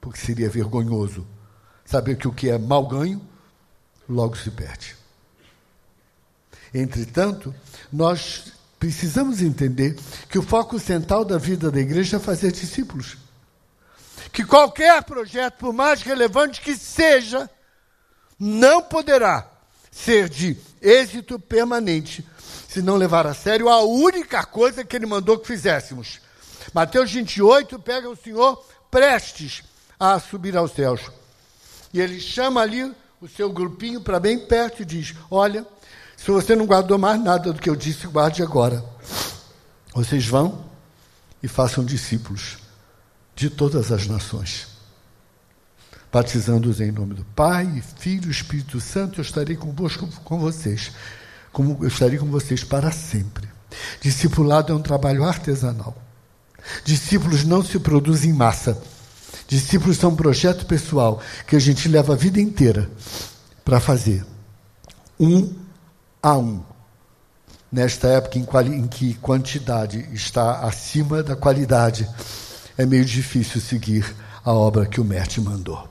Porque 0.00 0.20
seria 0.20 0.48
vergonhoso 0.48 1.26
saber 1.84 2.16
que 2.16 2.28
o 2.28 2.32
que 2.32 2.48
é 2.48 2.56
mal 2.56 2.86
ganho, 2.86 3.20
logo 4.08 4.36
se 4.36 4.52
perde. 4.52 4.94
Entretanto, 6.72 7.52
nós 7.92 8.52
precisamos 8.78 9.42
entender 9.42 9.98
que 10.28 10.38
o 10.38 10.42
foco 10.42 10.78
central 10.78 11.24
da 11.24 11.38
vida 11.38 11.68
da 11.68 11.80
igreja 11.80 12.18
é 12.18 12.20
fazer 12.20 12.52
discípulos. 12.52 13.18
Que 14.32 14.44
qualquer 14.44 15.02
projeto, 15.02 15.58
por 15.58 15.72
mais 15.72 16.02
relevante 16.02 16.60
que 16.60 16.76
seja, 16.76 17.50
não 18.38 18.80
poderá 18.80 19.50
ser 19.90 20.28
de 20.28 20.56
êxito 20.80 21.36
permanente 21.36 22.24
se 22.72 22.80
não 22.80 22.96
levar 22.96 23.26
a 23.26 23.34
sério 23.34 23.68
a 23.68 23.82
única 23.82 24.44
coisa 24.46 24.82
que 24.82 24.96
ele 24.96 25.04
mandou 25.04 25.38
que 25.38 25.46
fizéssemos. 25.46 26.20
Mateus 26.72 27.12
28 27.12 27.78
pega 27.78 28.08
o 28.08 28.16
Senhor 28.16 28.64
prestes 28.90 29.62
a 30.00 30.18
subir 30.18 30.56
aos 30.56 30.72
céus. 30.72 31.02
E 31.92 32.00
ele 32.00 32.18
chama 32.18 32.62
ali 32.62 32.90
o 33.20 33.28
seu 33.28 33.52
grupinho 33.52 34.00
para 34.00 34.18
bem 34.18 34.38
perto 34.38 34.80
e 34.80 34.86
diz: 34.86 35.14
Olha, 35.30 35.66
se 36.16 36.30
você 36.30 36.56
não 36.56 36.64
guardou 36.64 36.98
mais 36.98 37.20
nada 37.20 37.52
do 37.52 37.60
que 37.60 37.68
eu 37.68 37.76
disse, 37.76 38.06
guarde 38.06 38.42
agora. 38.42 38.82
Vocês 39.94 40.26
vão 40.26 40.64
e 41.42 41.48
façam 41.48 41.84
discípulos 41.84 42.56
de 43.36 43.50
todas 43.50 43.92
as 43.92 44.06
nações, 44.06 44.66
batizando-os 46.10 46.80
em 46.80 46.90
nome 46.90 47.14
do 47.14 47.24
Pai, 47.24 47.82
Filho 47.98 48.28
e 48.28 48.30
Espírito 48.30 48.80
Santo. 48.80 49.20
Eu 49.20 49.22
estarei 49.22 49.56
convosco 49.56 50.08
com 50.24 50.38
vocês, 50.38 50.90
como 51.52 51.78
eu 51.82 51.88
estarei 51.88 52.18
com 52.18 52.26
vocês 52.26 52.64
para 52.64 52.90
sempre. 52.90 53.48
Discipulado 54.00 54.72
é 54.72 54.76
um 54.76 54.82
trabalho 54.82 55.24
artesanal. 55.24 55.96
Discípulos 56.84 57.44
não 57.44 57.62
se 57.62 57.78
produzem 57.78 58.30
em 58.30 58.34
massa. 58.34 58.80
Discípulos 59.46 59.98
são 59.98 60.10
um 60.10 60.16
projeto 60.16 60.64
pessoal 60.66 61.20
que 61.46 61.56
a 61.56 61.58
gente 61.58 61.88
leva 61.88 62.14
a 62.14 62.16
vida 62.16 62.40
inteira 62.40 62.90
para 63.64 63.80
fazer. 63.80 64.24
Um 65.18 65.54
a 66.22 66.36
um. 66.36 66.62
Nesta 67.70 68.08
época 68.08 68.38
em, 68.38 68.74
em 68.74 68.86
que 68.86 69.14
quantidade 69.14 70.08
está 70.12 70.60
acima 70.60 71.22
da 71.22 71.34
qualidade, 71.34 72.08
é 72.76 72.86
meio 72.86 73.04
difícil 73.04 73.60
seguir 73.60 74.14
a 74.44 74.52
obra 74.52 74.86
que 74.86 75.00
o 75.00 75.04
Mestre 75.04 75.40
mandou. 75.40 75.88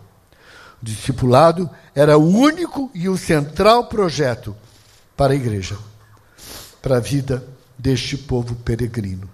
O 0.81 0.85
discipulado 0.85 1.69
era 1.93 2.17
o 2.17 2.27
único 2.27 2.89
e 2.93 3.09
o 3.09 3.17
central 3.17 3.85
projeto 3.85 4.55
para 5.15 5.33
a 5.33 5.35
igreja, 5.35 5.77
para 6.81 6.97
a 6.97 6.99
vida 6.99 7.45
deste 7.77 8.17
povo 8.17 8.55
peregrino. 8.55 9.29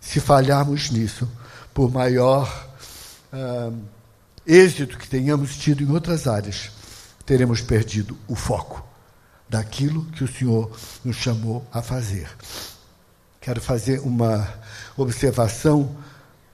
Se 0.00 0.20
falharmos 0.20 0.90
nisso, 0.90 1.28
por 1.72 1.90
maior 1.90 2.68
uh, 3.32 3.76
êxito 4.46 4.98
que 4.98 5.08
tenhamos 5.08 5.56
tido 5.56 5.82
em 5.82 5.90
outras 5.90 6.26
áreas, 6.26 6.70
teremos 7.24 7.60
perdido 7.60 8.16
o 8.26 8.34
foco 8.34 8.84
daquilo 9.48 10.04
que 10.06 10.24
o 10.24 10.28
Senhor 10.28 10.70
nos 11.04 11.16
chamou 11.16 11.66
a 11.72 11.82
fazer. 11.82 12.28
Quero 13.40 13.60
fazer 13.60 14.00
uma 14.00 14.48
observação 14.96 15.94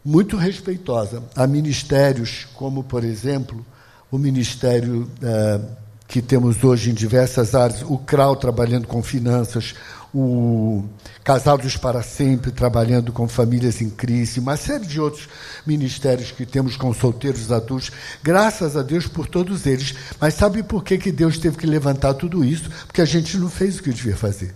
muito 0.04 0.36
respeitosa 0.36 1.22
a 1.36 1.46
ministérios 1.46 2.46
como, 2.54 2.82
por 2.82 3.04
exemplo, 3.04 3.64
o 4.10 4.18
ministério 4.18 5.10
eh, 5.22 5.60
que 6.08 6.22
temos 6.22 6.64
hoje 6.64 6.90
em 6.90 6.94
diversas 6.94 7.54
áreas, 7.54 7.82
o 7.82 7.98
CRAU 7.98 8.34
trabalhando 8.34 8.86
com 8.86 9.02
finanças, 9.02 9.74
o 10.12 10.82
Casados 11.22 11.76
para 11.76 12.02
Sempre, 12.02 12.50
trabalhando 12.50 13.12
com 13.12 13.28
famílias 13.28 13.82
em 13.82 13.90
crise, 13.90 14.40
uma 14.40 14.56
série 14.56 14.86
de 14.86 14.98
outros 14.98 15.28
ministérios 15.66 16.32
que 16.32 16.46
temos 16.46 16.76
com 16.76 16.94
solteiros 16.94 17.52
adultos. 17.52 17.92
Graças 18.22 18.74
a 18.74 18.82
Deus 18.82 19.06
por 19.06 19.26
todos 19.26 19.66
eles. 19.66 19.94
Mas 20.18 20.32
sabe 20.32 20.62
por 20.62 20.82
que, 20.82 20.96
que 20.96 21.12
Deus 21.12 21.36
teve 21.36 21.58
que 21.58 21.66
levantar 21.66 22.14
tudo 22.14 22.42
isso? 22.42 22.70
Porque 22.86 23.02
a 23.02 23.06
gente 23.06 23.36
não 23.36 23.50
fez 23.50 23.78
o 23.78 23.82
que 23.82 23.92
devia 23.92 24.16
fazer. 24.16 24.54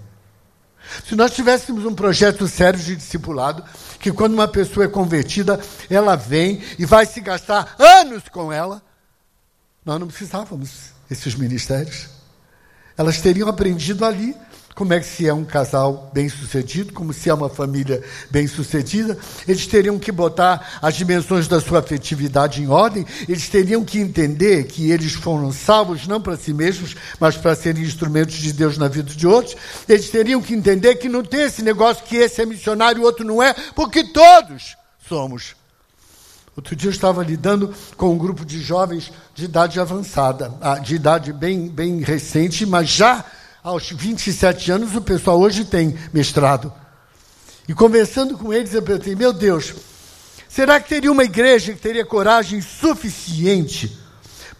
Se 1.07 1.15
nós 1.15 1.33
tivéssemos 1.33 1.85
um 1.85 1.95
projeto 1.95 2.49
sério 2.49 2.81
de 2.81 2.97
discipulado, 2.97 3.63
que 4.01 4.11
quando 4.11 4.33
uma 4.33 4.49
pessoa 4.49 4.87
é 4.87 4.89
convertida, 4.89 5.61
ela 5.91 6.17
vem 6.17 6.63
e 6.79 6.87
vai 6.87 7.05
se 7.05 7.21
gastar 7.21 7.77
anos 7.79 8.23
com 8.31 8.51
ela, 8.51 8.83
nós 9.85 9.99
não 9.99 10.07
precisávamos 10.07 10.71
desses 11.09 11.35
ministérios. 11.35 12.09
Elas 12.97 13.21
teriam 13.21 13.49
aprendido 13.49 14.05
ali 14.05 14.35
como 14.75 14.95
é 14.95 15.01
que 15.01 15.07
se 15.07 15.29
é 15.29 15.35
um 15.35 15.45
casal 15.45 16.11
bem-sucedido, 16.15 16.93
como 16.93 17.13
se 17.13 17.29
é 17.29 17.35
uma 17.35 17.49
família 17.49 18.03
bem-sucedida. 18.31 19.19
Eles 19.47 19.67
teriam 19.67 19.99
que 19.99 20.11
botar 20.11 20.79
as 20.81 20.95
dimensões 20.95 21.47
da 21.47 21.61
sua 21.61 21.81
afetividade 21.81 22.63
em 22.63 22.69
ordem, 22.69 23.07
eles 23.29 23.49
teriam 23.49 23.85
que 23.85 23.99
entender 23.99 24.65
que 24.65 24.91
eles 24.91 25.13
foram 25.13 25.53
salvos 25.53 26.07
não 26.07 26.21
para 26.21 26.37
si 26.37 26.55
mesmos, 26.55 26.97
mas 27.21 27.37
para 27.37 27.55
serem 27.55 27.83
instrumentos 27.83 28.37
de 28.37 28.53
Deus 28.53 28.79
na 28.79 28.89
vida 28.89 29.13
de 29.13 29.27
outros. 29.27 29.57
Eles 29.89 30.09
teriam 30.11 30.41
que 30.41 30.55
entender 30.55 30.97
que 30.97 31.09
não 31.09 31.23
tem 31.23 31.43
esse 31.43 31.63
negócio 31.63 32.05
que 32.05 32.17
esse 32.17 32.41
é 32.41 32.47
missionário 32.47 33.01
e 33.01 33.03
o 33.03 33.07
outro 33.07 33.27
não 33.27 33.43
é, 33.43 33.55
porque 33.75 34.05
todos 34.05 34.77
somos. 35.07 35.62
Outro 36.55 36.77
dia 36.77 36.89
eu 36.89 36.93
estava 36.93 37.25
lidando 37.25 37.75
com 37.97 38.13
um 38.13 38.19
grupo 38.19 38.45
de 38.45 38.61
jovens 38.61 39.11
de 39.35 39.47
idade 39.47 39.81
avançada, 39.81 40.53
ah, 40.61 40.79
de 40.79 40.95
idade 40.95 41.33
bem, 41.33 41.69
bem 41.69 42.01
recente, 42.01 42.67
mas 42.67 42.91
já 42.91 43.25
aos 43.63 43.91
27 43.91 44.73
anos, 44.73 44.95
o 44.95 45.01
pessoal 45.01 45.41
hoje 45.41 45.65
tem 45.65 45.97
mestrado. 46.13 46.73
E 47.69 47.73
conversando 47.73 48.37
com 48.37 48.53
eles, 48.53 48.75
eu 48.75 48.83
pensei, 48.83 49.15
meu 49.15 49.33
Deus, 49.33 49.73
será 50.49 50.81
que 50.81 50.89
teria 50.89 51.13
uma 51.13 51.25
igreja 51.25 51.73
que 51.73 51.81
teria 51.81 52.05
coragem 52.05 52.61
suficiente 52.61 53.97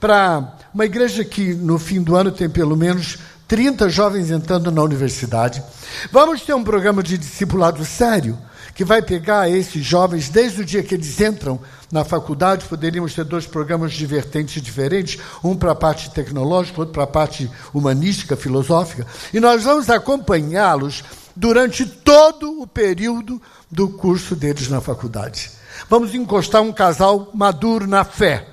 para 0.01 0.57
uma 0.73 0.87
igreja 0.87 1.25
que 1.25 1.53
no 1.53 1.79
fim 1.79 2.01
do 2.01 2.17
ano 2.17 2.31
tem 2.31 2.49
pelo 2.49 2.77
menos 2.77 3.19
30 3.49 3.89
jovens 3.91 4.31
entrando 4.31 4.71
na 4.71 4.83
universidade? 4.83 5.63
Vamos 6.11 6.41
ter 6.43 6.55
um 6.55 6.65
programa 6.65 7.03
de 7.03 7.19
discipulado 7.19 7.85
sério 7.85 8.39
que 8.75 8.85
vai 8.85 9.03
pegar 9.03 9.51
esses 9.51 9.85
jovens 9.85 10.29
desde 10.29 10.63
o 10.63 10.65
dia 10.65 10.83
que 10.83 10.95
eles 10.95 11.21
entram 11.21 11.61
na 11.91 12.05
faculdade, 12.05 12.65
poderíamos 12.65 13.15
ter 13.15 13.25
dois 13.25 13.47
programas 13.47 13.93
de 13.93 14.07
vertentes 14.07 14.63
diferentes, 14.63 15.21
um 15.45 15.55
para 15.55 15.73
a 15.73 15.75
parte 15.77 16.11
tecnológica, 16.11 16.81
outro 16.81 16.95
para 16.95 17.05
a 17.05 17.07
parte 17.07 17.51
humanística, 17.73 18.37
filosófica, 18.37 19.07
e 19.33 19.39
nós 19.41 19.65
vamos 19.65 19.91
acompanhá-los 19.91 21.05
durante 21.37 21.85
todo 21.85 22.63
o 22.63 22.67
período 22.67 23.41
do 23.71 23.89
curso 23.89 24.35
deles 24.35 24.69
na 24.69 24.81
faculdade. 24.81 25.51
Vamos 25.89 26.15
encostar 26.15 26.63
um 26.63 26.73
casal 26.73 27.31
maduro 27.35 27.87
na 27.87 28.05
fé 28.05 28.47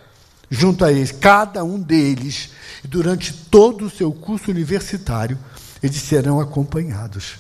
junto 0.50 0.84
a 0.84 0.92
eles, 0.92 1.12
cada 1.12 1.64
um 1.64 1.80
deles, 1.80 2.50
durante 2.84 3.32
todo 3.34 3.86
o 3.86 3.90
seu 3.90 4.12
curso 4.12 4.50
universitário, 4.50 5.38
eles 5.82 6.02
serão 6.02 6.40
acompanhados. 6.40 7.36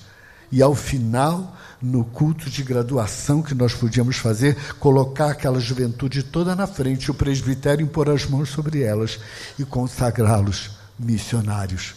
E 0.52 0.62
ao 0.62 0.76
final, 0.76 1.56
no 1.82 2.04
culto 2.04 2.50
de 2.50 2.64
graduação 2.64 3.42
que 3.42 3.56
nós 3.56 3.74
podíamos 3.74 4.18
fazer, 4.18 4.56
colocar 4.76 5.32
aquela 5.32 5.60
juventude 5.60 6.24
toda 6.24 6.56
na 6.56 6.68
frente, 6.68 7.10
o 7.10 7.14
presbitério 7.14 7.84
impor 7.84 8.10
as 8.10 8.26
mãos 8.26 8.50
sobre 8.50 8.84
elas 8.84 9.20
e 9.58 9.64
consagrá-los 9.64 10.72
missionários 10.98 11.96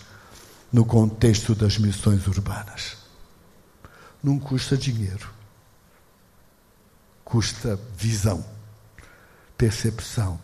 no 0.73 0.85
contexto 0.85 1.55
das 1.55 1.79
missões 1.79 2.27
urbanas. 2.27 2.97
Não 4.23 4.39
custa 4.39 4.77
dinheiro, 4.77 5.29
custa 7.25 7.79
visão, 7.97 8.45
percepção 9.59 10.39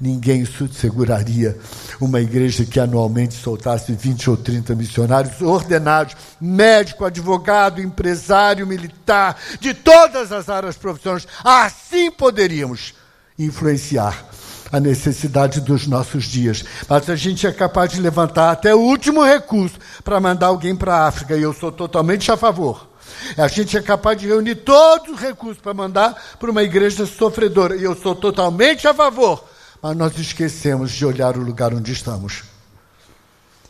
Ninguém 0.00 0.46
seguraria 0.72 1.58
uma 2.00 2.20
igreja 2.20 2.64
que 2.64 2.78
anualmente 2.78 3.34
soltasse 3.34 3.92
20 3.92 4.30
ou 4.30 4.36
30 4.36 4.76
missionários 4.76 5.42
ordenados, 5.42 6.14
médico, 6.40 7.04
advogado, 7.04 7.80
empresário, 7.80 8.64
militar, 8.64 9.36
de 9.58 9.74
todas 9.74 10.30
as 10.30 10.48
áreas 10.48 10.76
profissionais. 10.76 11.26
Assim 11.42 12.12
poderíamos 12.12 12.94
influenciar 13.36 14.24
a 14.70 14.78
necessidade 14.78 15.60
dos 15.60 15.88
nossos 15.88 16.26
dias. 16.26 16.64
Mas 16.88 17.10
a 17.10 17.16
gente 17.16 17.44
é 17.44 17.52
capaz 17.52 17.90
de 17.90 18.00
levantar 18.00 18.52
até 18.52 18.72
o 18.72 18.78
último 18.78 19.24
recurso 19.24 19.78
para 20.04 20.20
mandar 20.20 20.46
alguém 20.46 20.76
para 20.76 20.94
a 20.94 21.08
África, 21.08 21.36
e 21.36 21.42
eu 21.42 21.52
sou 21.52 21.72
totalmente 21.72 22.30
a 22.30 22.36
favor. 22.36 22.88
A 23.36 23.48
gente 23.48 23.76
é 23.76 23.82
capaz 23.82 24.16
de 24.20 24.28
reunir 24.28 24.56
todos 24.56 25.14
os 25.14 25.20
recursos 25.20 25.60
para 25.60 25.74
mandar 25.74 26.14
para 26.38 26.50
uma 26.52 26.62
igreja 26.62 27.04
sofredora, 27.04 27.74
e 27.74 27.82
eu 27.82 27.96
sou 27.96 28.14
totalmente 28.14 28.86
a 28.86 28.94
favor 28.94 29.57
mas 29.82 29.96
nós 29.96 30.18
esquecemos 30.18 30.92
de 30.92 31.04
olhar 31.04 31.36
o 31.36 31.42
lugar 31.42 31.72
onde 31.72 31.92
estamos. 31.92 32.44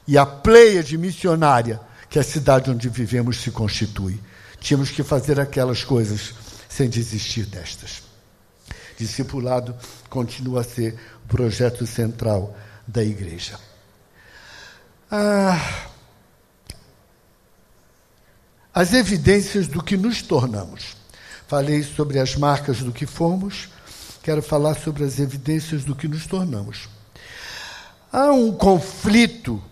E 0.06 0.16
a 0.16 0.24
pleia 0.24 0.82
de 0.82 0.96
missionária 0.96 1.80
que 2.08 2.18
a 2.18 2.22
cidade 2.22 2.70
onde 2.70 2.88
vivemos 2.88 3.40
se 3.42 3.50
constitui. 3.50 4.20
Tínhamos 4.60 4.90
que 4.90 5.02
fazer 5.02 5.38
aquelas 5.38 5.84
coisas 5.84 6.34
sem 6.68 6.88
desistir 6.88 7.44
destas. 7.44 8.02
Discipulado 8.96 9.76
continua 10.08 10.62
a 10.62 10.64
ser 10.64 10.98
o 11.24 11.28
projeto 11.28 11.86
central 11.86 12.56
da 12.86 13.04
igreja. 13.04 13.58
Ah, 15.10 15.88
as 18.74 18.92
evidências 18.92 19.68
do 19.68 19.82
que 19.82 19.96
nos 19.96 20.22
tornamos. 20.22 20.96
Falei 21.46 21.82
sobre 21.82 22.18
as 22.18 22.36
marcas 22.36 22.78
do 22.78 22.92
que 22.92 23.06
fomos, 23.06 23.68
quero 24.28 24.42
falar 24.42 24.74
sobre 24.74 25.04
as 25.04 25.18
evidências 25.18 25.84
do 25.86 25.94
que 25.94 26.06
nos 26.06 26.26
tornamos. 26.26 26.86
Há 28.12 28.30
um 28.30 28.52
conflito 28.52 29.62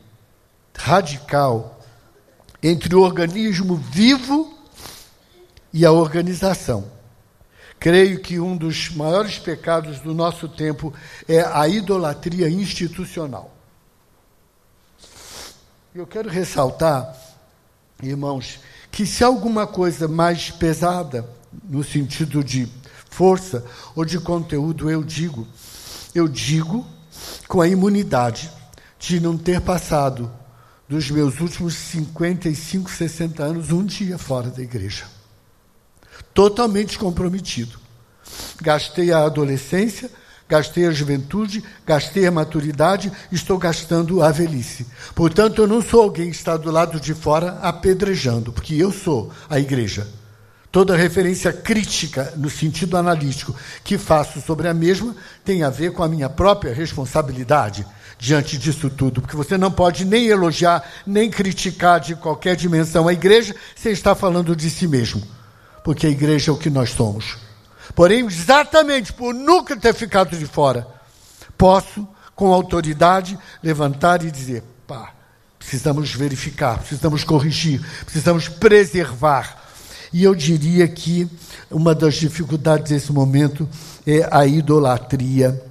radical 0.74 1.78
entre 2.62 2.94
o 2.94 3.02
organismo 3.02 3.76
vivo 3.76 4.58
e 5.74 5.84
a 5.84 5.92
organização. 5.92 6.90
Creio 7.78 8.18
que 8.22 8.40
um 8.40 8.56
dos 8.56 8.88
maiores 8.88 9.38
pecados 9.38 10.00
do 10.00 10.14
nosso 10.14 10.48
tempo 10.48 10.90
é 11.28 11.42
a 11.42 11.68
idolatria 11.68 12.48
institucional. 12.48 13.54
Eu 15.94 16.06
quero 16.06 16.30
ressaltar, 16.30 17.14
irmãos, 18.02 18.58
que 18.90 19.04
se 19.04 19.22
alguma 19.22 19.66
coisa 19.66 20.08
mais 20.08 20.50
pesada, 20.50 21.28
no 21.62 21.84
sentido 21.84 22.42
de 22.42 22.66
força 23.16 23.64
ou 23.94 24.04
de 24.04 24.20
conteúdo, 24.20 24.90
eu 24.90 25.02
digo, 25.02 25.48
eu 26.14 26.28
digo 26.28 26.86
com 27.48 27.62
a 27.62 27.68
imunidade 27.68 28.50
de 28.98 29.18
não 29.18 29.38
ter 29.38 29.58
passado 29.62 30.30
dos 30.86 31.10
meus 31.10 31.40
últimos 31.40 31.74
55, 31.74 32.90
60 32.90 33.42
anos 33.42 33.72
um 33.72 33.82
dia 33.82 34.18
fora 34.18 34.50
da 34.50 34.62
igreja. 34.62 35.06
Totalmente 36.34 36.98
comprometido. 36.98 37.78
Gastei 38.60 39.10
a 39.10 39.24
adolescência, 39.24 40.10
gastei 40.46 40.86
a 40.86 40.90
juventude, 40.92 41.64
gastei 41.86 42.26
a 42.26 42.30
maturidade, 42.30 43.10
estou 43.32 43.56
gastando 43.56 44.22
a 44.22 44.30
velhice. 44.30 44.86
Portanto, 45.14 45.62
eu 45.62 45.66
não 45.66 45.80
sou 45.80 46.02
alguém 46.02 46.30
que 46.30 46.36
está 46.36 46.54
do 46.58 46.70
lado 46.70 47.00
de 47.00 47.14
fora 47.14 47.58
apedrejando, 47.62 48.52
porque 48.52 48.74
eu 48.74 48.92
sou 48.92 49.32
a 49.48 49.58
igreja. 49.58 50.06
Toda 50.76 50.94
referência 50.94 51.54
crítica, 51.54 52.34
no 52.36 52.50
sentido 52.50 52.98
analítico, 52.98 53.56
que 53.82 53.96
faço 53.96 54.42
sobre 54.42 54.68
a 54.68 54.74
mesma 54.74 55.16
tem 55.42 55.62
a 55.62 55.70
ver 55.70 55.90
com 55.92 56.02
a 56.02 56.08
minha 56.08 56.28
própria 56.28 56.74
responsabilidade 56.74 57.86
diante 58.18 58.58
disso 58.58 58.90
tudo, 58.90 59.22
porque 59.22 59.38
você 59.38 59.56
não 59.56 59.70
pode 59.70 60.04
nem 60.04 60.26
elogiar, 60.26 60.84
nem 61.06 61.30
criticar 61.30 61.98
de 61.98 62.14
qualquer 62.14 62.56
dimensão 62.56 63.08
a 63.08 63.14
igreja 63.14 63.56
sem 63.74 63.90
estar 63.90 64.14
falando 64.14 64.54
de 64.54 64.68
si 64.68 64.86
mesmo, 64.86 65.22
porque 65.82 66.08
a 66.08 66.10
igreja 66.10 66.50
é 66.50 66.54
o 66.54 66.58
que 66.58 66.68
nós 66.68 66.90
somos. 66.90 67.38
Porém, 67.94 68.26
exatamente 68.26 69.14
por 69.14 69.32
nunca 69.32 69.78
ter 69.78 69.94
ficado 69.94 70.36
de 70.36 70.44
fora, 70.44 70.86
posso, 71.56 72.06
com 72.34 72.52
autoridade, 72.52 73.38
levantar 73.62 74.22
e 74.22 74.30
dizer: 74.30 74.62
pá, 74.86 75.14
precisamos 75.58 76.12
verificar, 76.12 76.80
precisamos 76.80 77.24
corrigir, 77.24 77.80
precisamos 78.04 78.46
preservar 78.46 79.64
e 80.16 80.24
eu 80.24 80.34
diria 80.34 80.88
que 80.88 81.28
uma 81.70 81.94
das 81.94 82.14
dificuldades 82.14 82.88
desse 82.88 83.12
momento 83.12 83.68
é 84.06 84.26
a 84.30 84.46
idolatria 84.46 85.62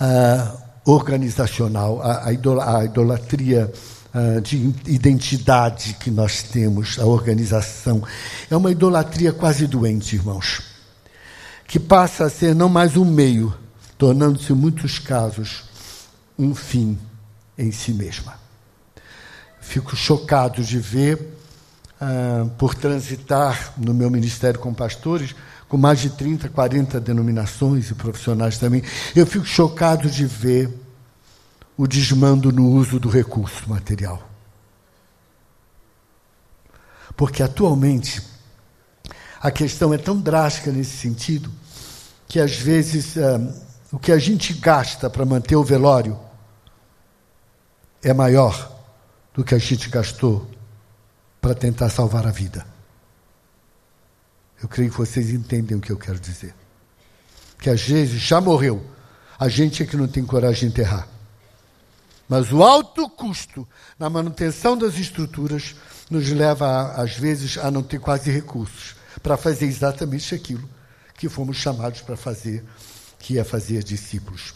uh, 0.00 0.90
organizacional, 0.90 2.00
a, 2.00 2.28
a, 2.28 2.32
idolatria 2.32 3.70
uh, 4.14 4.40
de 4.40 4.72
identidade 4.86 5.98
que 6.00 6.10
nós 6.10 6.42
temos, 6.44 6.98
a 6.98 7.04
organização. 7.04 8.02
É 8.50 8.56
uma 8.56 8.70
idolatria 8.70 9.34
quase 9.34 9.66
doente, 9.66 10.16
irmãos, 10.16 10.62
que 11.68 11.78
passa 11.78 12.24
a 12.24 12.30
ser 12.30 12.54
não 12.54 12.70
mais 12.70 12.96
um 12.96 13.04
meio, 13.04 13.54
tornando-se, 13.98 14.50
em 14.50 14.56
muitos 14.56 14.98
casos, 14.98 15.64
um 16.38 16.54
fim 16.54 16.98
em 17.58 17.70
si 17.70 17.92
mesma. 17.92 18.40
Fico 19.60 19.94
chocado 19.94 20.64
de 20.64 20.78
ver 20.78 21.36
ah, 22.00 22.46
por 22.56 22.74
transitar 22.74 23.74
no 23.76 23.92
meu 23.92 24.10
ministério 24.10 24.58
com 24.58 24.72
pastores, 24.72 25.34
com 25.68 25.76
mais 25.76 26.00
de 26.00 26.08
30, 26.08 26.48
40 26.48 26.98
denominações 26.98 27.90
e 27.90 27.94
profissionais 27.94 28.56
também, 28.56 28.82
eu 29.14 29.26
fico 29.26 29.44
chocado 29.44 30.08
de 30.08 30.24
ver 30.24 30.74
o 31.76 31.86
desmando 31.86 32.50
no 32.50 32.70
uso 32.70 32.98
do 32.98 33.10
recurso 33.10 33.68
material. 33.68 34.26
Porque 37.16 37.42
atualmente 37.42 38.22
a 39.40 39.50
questão 39.50 39.92
é 39.92 39.98
tão 39.98 40.18
drástica 40.18 40.72
nesse 40.72 40.96
sentido 40.96 41.50
que 42.26 42.40
às 42.40 42.56
vezes 42.56 43.18
ah, 43.18 43.40
o 43.92 43.98
que 43.98 44.10
a 44.10 44.18
gente 44.18 44.54
gasta 44.54 45.10
para 45.10 45.26
manter 45.26 45.56
o 45.56 45.64
velório 45.64 46.18
é 48.02 48.14
maior 48.14 48.72
do 49.34 49.44
que 49.44 49.54
a 49.54 49.58
gente 49.58 49.90
gastou 49.90 50.48
para 51.40 51.54
tentar 51.54 51.88
salvar 51.90 52.26
a 52.26 52.30
vida. 52.30 52.66
Eu 54.62 54.68
creio 54.68 54.90
que 54.90 54.98
vocês 54.98 55.30
entendem 55.30 55.76
o 55.76 55.80
que 55.80 55.90
eu 55.90 55.96
quero 55.96 56.20
dizer. 56.20 56.54
Que 57.58 57.70
às 57.70 57.82
vezes 57.82 58.20
já 58.20 58.40
morreu, 58.40 58.84
a 59.38 59.48
gente 59.48 59.82
é 59.82 59.86
que 59.86 59.96
não 59.96 60.06
tem 60.06 60.24
coragem 60.24 60.68
de 60.68 60.74
enterrar. 60.74 61.08
Mas 62.28 62.52
o 62.52 62.62
alto 62.62 63.08
custo 63.08 63.66
na 63.98 64.08
manutenção 64.08 64.76
das 64.76 64.96
estruturas 64.96 65.74
nos 66.08 66.28
leva, 66.28 66.92
às 66.92 67.16
vezes, 67.16 67.58
a 67.58 67.70
não 67.70 67.82
ter 67.82 67.98
quase 67.98 68.30
recursos 68.30 68.94
para 69.22 69.36
fazer 69.36 69.66
exatamente 69.66 70.34
aquilo 70.34 70.68
que 71.16 71.28
fomos 71.28 71.56
chamados 71.56 72.02
para 72.02 72.16
fazer, 72.16 72.64
que 73.18 73.38
é 73.38 73.44
fazer 73.44 73.82
discípulos. 73.82 74.54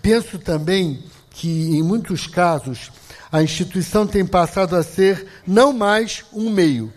Penso 0.00 0.38
também 0.38 1.04
que, 1.36 1.76
em 1.76 1.82
muitos 1.82 2.26
casos, 2.26 2.90
a 3.30 3.42
instituição 3.42 4.06
tem 4.06 4.24
passado 4.24 4.74
a 4.74 4.82
ser 4.82 5.26
não 5.46 5.70
mais 5.70 6.24
um 6.32 6.48
meio, 6.48 6.90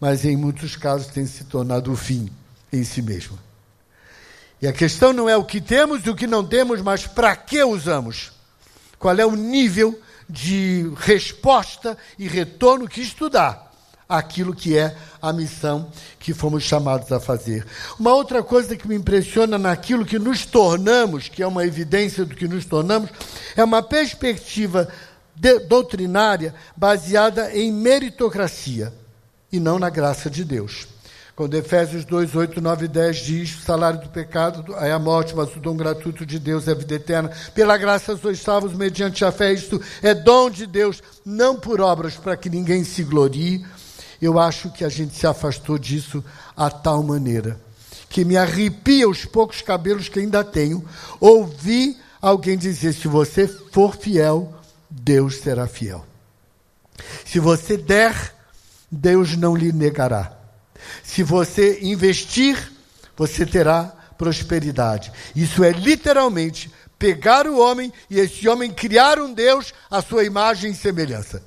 mas 0.00 0.24
em 0.24 0.36
muitos 0.36 0.74
casos 0.74 1.06
tem 1.06 1.24
se 1.24 1.44
tornado 1.44 1.92
o 1.92 1.96
fim 1.96 2.28
em 2.72 2.82
si 2.82 3.00
mesma. 3.00 3.38
E 4.60 4.66
a 4.66 4.72
questão 4.72 5.12
não 5.12 5.28
é 5.28 5.36
o 5.36 5.44
que 5.44 5.60
temos 5.60 6.04
e 6.04 6.10
o 6.10 6.16
que 6.16 6.26
não 6.26 6.44
temos, 6.44 6.82
mas 6.82 7.06
para 7.06 7.36
que 7.36 7.62
usamos. 7.62 8.32
Qual 8.98 9.16
é 9.16 9.24
o 9.24 9.36
nível 9.36 9.96
de 10.28 10.90
resposta 10.96 11.96
e 12.18 12.26
retorno 12.26 12.88
que 12.88 13.00
isto 13.00 13.30
dá 14.08 14.18
àquilo 14.18 14.54
que 14.54 14.76
é 14.76 14.96
a 15.20 15.32
missão 15.32 15.90
que 16.18 16.32
fomos 16.32 16.62
chamados 16.62 17.12
a 17.12 17.20
fazer. 17.20 17.66
Uma 17.98 18.14
outra 18.14 18.42
coisa 18.42 18.76
que 18.76 18.88
me 18.88 18.96
impressiona 18.96 19.58
naquilo 19.58 20.04
que 20.04 20.18
nos 20.18 20.46
tornamos, 20.46 21.28
que 21.28 21.42
é 21.42 21.46
uma 21.46 21.66
evidência 21.66 22.24
do 22.24 22.34
que 22.34 22.48
nos 22.48 22.64
tornamos, 22.64 23.10
é 23.54 23.62
uma 23.62 23.82
perspectiva 23.82 24.88
doutrinária 25.68 26.54
baseada 26.76 27.54
em 27.54 27.70
meritocracia. 27.72 28.92
e 29.50 29.58
não 29.58 29.78
na 29.78 29.88
graça 29.88 30.28
de 30.28 30.44
Deus. 30.44 30.86
Quando 31.34 31.54
Efésios 31.54 32.04
2, 32.04 32.34
8, 32.34 32.60
9 32.60 32.84
e 32.84 32.88
10 32.88 33.16
diz: 33.16 33.58
o 33.58 33.62
salário 33.62 34.00
do 34.00 34.08
pecado 34.10 34.74
é 34.76 34.92
a 34.92 34.98
morte, 34.98 35.34
mas 35.34 35.54
o 35.56 35.60
dom 35.60 35.74
gratuito 35.74 36.26
de 36.26 36.38
Deus 36.38 36.68
é 36.68 36.72
a 36.72 36.74
vida 36.74 36.96
eterna. 36.96 37.30
Pela 37.54 37.78
graça 37.78 38.14
sois 38.16 38.40
salvos 38.40 38.74
mediante 38.74 39.24
a 39.24 39.32
fé. 39.32 39.54
Isto 39.54 39.80
é 40.02 40.12
dom 40.14 40.50
de 40.50 40.66
Deus, 40.66 41.00
não 41.24 41.56
por 41.56 41.80
obras, 41.80 42.16
para 42.16 42.36
que 42.36 42.50
ninguém 42.50 42.84
se 42.84 43.02
glorie. 43.04 43.64
Eu 44.20 44.38
acho 44.38 44.70
que 44.70 44.84
a 44.84 44.88
gente 44.88 45.16
se 45.16 45.26
afastou 45.26 45.78
disso 45.78 46.24
a 46.56 46.70
tal 46.70 47.02
maneira 47.02 47.58
que 48.08 48.24
me 48.24 48.36
arrepia 48.36 49.08
os 49.08 49.24
poucos 49.24 49.60
cabelos 49.60 50.08
que 50.08 50.18
ainda 50.18 50.42
tenho, 50.42 50.84
ouvir 51.20 51.96
alguém 52.20 52.56
dizer: 52.56 52.94
se 52.94 53.06
você 53.06 53.46
for 53.46 53.96
fiel, 53.96 54.54
Deus 54.88 55.36
será 55.36 55.66
fiel. 55.66 56.04
Se 57.24 57.38
você 57.38 57.76
der, 57.76 58.34
Deus 58.90 59.36
não 59.36 59.54
lhe 59.54 59.72
negará. 59.72 60.36
Se 61.02 61.22
você 61.22 61.80
investir, 61.82 62.72
você 63.16 63.44
terá 63.44 63.94
prosperidade. 64.16 65.12
Isso 65.36 65.62
é 65.62 65.70
literalmente 65.70 66.72
pegar 66.98 67.46
o 67.46 67.58
homem 67.58 67.92
e 68.10 68.18
esse 68.18 68.48
homem 68.48 68.70
criar 68.70 69.18
um 69.20 69.32
Deus 69.32 69.72
à 69.90 70.02
sua 70.02 70.24
imagem 70.24 70.72
e 70.72 70.74
semelhança. 70.74 71.42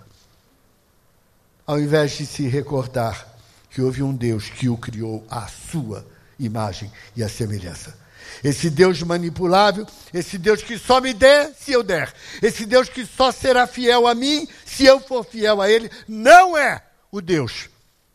Ao 1.71 1.79
invés 1.79 2.17
de 2.17 2.25
se 2.25 2.49
recordar 2.49 3.33
que 3.69 3.81
houve 3.81 4.03
um 4.03 4.13
Deus 4.13 4.49
que 4.49 4.67
o 4.67 4.75
criou 4.75 5.25
à 5.31 5.47
sua 5.47 6.05
imagem 6.37 6.91
e 7.15 7.23
à 7.23 7.29
semelhança. 7.29 7.97
Esse 8.43 8.69
Deus 8.69 9.01
manipulável, 9.03 9.87
esse 10.13 10.37
Deus 10.37 10.61
que 10.61 10.77
só 10.77 10.99
me 10.99 11.13
der 11.13 11.53
se 11.57 11.71
eu 11.71 11.81
der, 11.81 12.13
esse 12.41 12.65
Deus 12.65 12.89
que 12.89 13.05
só 13.05 13.31
será 13.31 13.65
fiel 13.65 14.05
a 14.05 14.13
mim 14.13 14.45
se 14.65 14.83
eu 14.83 14.99
for 14.99 15.23
fiel 15.23 15.61
a 15.61 15.71
Ele, 15.71 15.89
não 16.09 16.57
é 16.57 16.83
o 17.09 17.21
Deus 17.21 17.69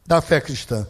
da 0.05 0.21
fé 0.21 0.39
cristã 0.39 0.87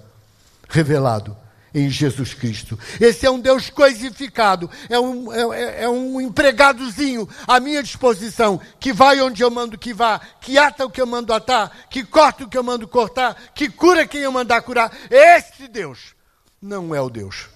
revelado 0.69 1.37
em 1.77 1.91
Jesus 1.91 2.33
Cristo. 2.33 2.79
Esse 2.99 3.27
é 3.27 3.31
um 3.31 3.39
Deus 3.39 3.69
coisificado, 3.69 4.71
é 4.89 4.99
um, 4.99 5.31
é, 5.31 5.61
é, 5.61 5.85
é 5.85 5.89
um 5.89 6.19
empregadozinho 6.19 7.29
à 7.47 7.61
minha 7.61 7.83
disposição, 7.83 8.59
que 8.81 8.95
vai 8.95 9.21
onde 9.21 9.43
eu 9.43 9.51
mando 9.51 9.77
que 9.77 9.93
vá, 9.93 10.19
que 10.41 10.57
ata 10.57 10.87
o 10.87 10.91
que 10.91 11.03
eu 11.03 11.07
mando 11.07 11.35
atar, 11.35 11.71
que 11.91 12.03
corta 12.03 12.45
o 12.45 12.49
que 12.49 12.57
eu 12.57 12.63
mando 12.63 12.89
cortar, 12.89 13.37
que 13.55 13.69
cura 13.69 14.07
quem 14.07 14.23
eu 14.23 14.33
mandar 14.33 14.63
curar. 14.63 14.91
Esse 15.11 15.69
Deus 15.69 16.15
não 16.63 16.95
é 16.95 17.01
o 17.01 17.11
Deus 17.11 17.51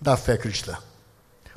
da 0.00 0.16
fé 0.16 0.38
cristã. 0.38 0.78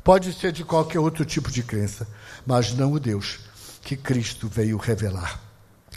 Pode 0.04 0.34
ser 0.34 0.52
de 0.52 0.66
qualquer 0.66 1.00
outro 1.00 1.24
tipo 1.24 1.50
de 1.50 1.64
crença, 1.64 2.06
mas 2.46 2.74
não 2.74 2.92
o 2.92 3.00
Deus 3.00 3.40
que 3.84 3.96
Cristo 3.96 4.50
veio 4.50 4.76
revelar. 4.76 5.51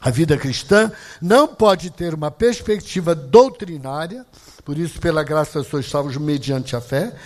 A 0.04 0.10
vida 0.10 0.36
cristã 0.36 0.92
não 1.18 1.48
pode 1.48 1.88
ter 1.88 2.12
uma 2.12 2.30
perspectiva 2.30 3.14
doutrinária, 3.14 4.26
por 4.62 4.76
isso, 4.76 5.00
pela 5.00 5.24
graça, 5.24 5.64
sois 5.64 5.88
salvos 5.88 6.18
mediante 6.18 6.76
a 6.76 6.80
fé, 6.80 7.16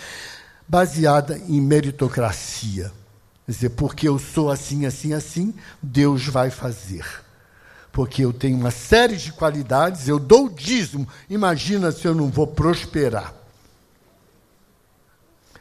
baseada 0.69 1.37
em 1.49 1.61
meritocracia. 1.61 2.93
Quer 3.45 3.53
dizer, 3.53 3.71
porque 3.71 4.07
eu 4.07 4.17
sou 4.17 4.49
assim, 4.49 4.87
assim, 4.87 5.13
assim, 5.13 5.53
Deus 5.83 6.29
vai 6.29 6.51
fazer. 6.51 7.05
Porque 7.91 8.25
eu 8.25 8.33
tenho 8.33 8.57
uma 8.57 8.71
série 8.71 9.17
de 9.17 9.33
qualidades, 9.33 10.07
eu 10.07 10.21
dou 10.21 10.47
o 10.47 10.51
dízimo, 10.51 11.09
imagina 11.29 11.91
se 11.91 12.07
eu 12.07 12.15
não 12.15 12.29
vou 12.29 12.47
prosperar. 12.47 13.35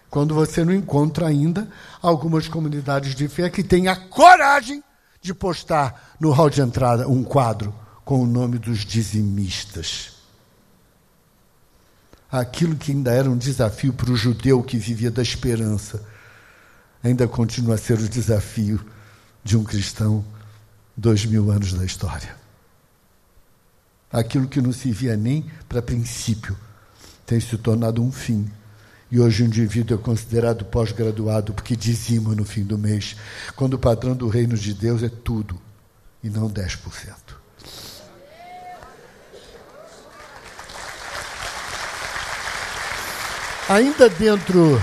Quando 0.08 0.36
você 0.36 0.63
não 0.63 0.71
encontra 0.73 1.25
ainda 1.25 1.67
algumas 1.99 2.47
comunidades 2.47 3.15
de 3.15 3.27
fé 3.27 3.49
que 3.49 3.63
têm 3.63 3.88
a 3.88 3.95
coragem 3.95 4.84
de 5.28 5.34
postar 5.34 6.16
no 6.20 6.32
hall 6.32 6.50
de 6.50 6.62
entrada 6.62 7.08
um 7.08 7.24
quadro 7.24 7.74
com 8.04 8.22
o 8.22 8.26
nome 8.26 8.58
dos 8.58 8.80
dizimistas 8.80 10.18
aquilo 12.32 12.76
que 12.76 12.92
ainda 12.92 13.12
era 13.12 13.30
um 13.30 13.38
desafio 13.38 13.94
para 13.94 14.12
o 14.12 14.16
judeu 14.16 14.62
que 14.62 14.78
vivia 14.78 15.10
da 15.10 15.22
esperança, 15.22 16.04
ainda 17.04 17.28
continua 17.28 17.76
a 17.76 17.78
ser 17.78 18.00
o 18.00 18.10
desafio 18.10 18.84
de 19.44 19.58
um 19.58 19.63
cristão 19.63 20.24
dois 20.96 21.26
mil 21.26 21.52
anos 21.52 21.74
da 21.74 21.86
história. 21.86 22.36
Aquilo 24.12 24.48
que 24.48 24.62
não 24.62 24.72
se 24.72 24.92
via 24.92 25.16
nem 25.16 25.46
para 25.68 25.82
princípio 25.82 26.58
tem 27.26 27.40
se 27.40 27.58
tornado 27.58 28.02
um 28.02 28.12
fim. 28.12 28.50
E 29.10 29.20
hoje 29.20 29.43
o 29.43 29.46
indivíduo 29.46 29.98
é 29.98 30.02
considerado 30.02 30.65
pós-graduado 30.65 31.54
porque 31.54 31.76
dizima 31.76 32.36
no 32.36 32.43
fim 32.43 32.63
do 32.63 32.78
mês, 32.78 33.15
quando 33.56 33.76
o 33.76 33.80
padrão 33.80 34.13
do 34.13 34.28
reino 34.28 34.56
de 34.58 34.74
Deus 34.74 35.02
é 35.02 35.10
tudo 35.10 35.60
e 36.24 36.30
não 36.30 36.50
10%. 36.50 37.38
Ainda 43.70 44.10
dentro, 44.10 44.82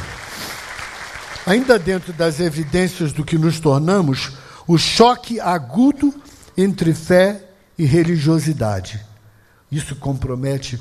ainda 1.46 1.78
dentro 1.78 2.12
das 2.12 2.38
evidências 2.38 3.12
do 3.12 3.24
que 3.24 3.38
nos 3.38 3.58
tornamos, 3.58 4.32
o 4.66 4.76
choque 4.76 5.40
agudo 5.40 6.14
entre 6.56 6.94
fé 6.94 7.42
e 7.78 7.84
religiosidade. 7.84 9.00
Isso 9.70 9.96
compromete 9.96 10.78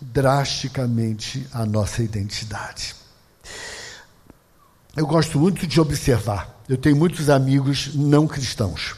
drasticamente 0.00 1.46
a 1.52 1.64
nossa 1.64 2.02
identidade. 2.02 2.94
Eu 4.96 5.06
gosto 5.06 5.38
muito 5.38 5.66
de 5.66 5.80
observar. 5.80 6.62
Eu 6.68 6.76
tenho 6.76 6.96
muitos 6.96 7.28
amigos 7.28 7.94
não 7.94 8.26
cristãos. 8.26 8.96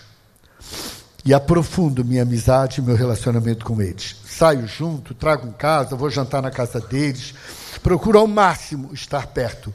E 1.25 1.35
aprofundo 1.35 2.05
minha 2.05 2.23
amizade 2.23 2.81
e 2.81 2.85
meu 2.85 2.97
relacionamento 2.97 3.65
com 3.65 3.83
eles. 3.83 4.17
Saio 4.25 4.67
junto, 4.67 5.15
trago 5.15 5.49
em 5.49 5.53
casa, 5.53 5.97
vou 5.97 6.09
jantar 6.09 6.41
na 6.41 6.51
casa 6.51 6.81
deles 6.81 7.35
Procuro 7.79 8.19
ao 8.19 8.27
máximo 8.27 8.93
estar 8.93 9.27
perto. 9.29 9.73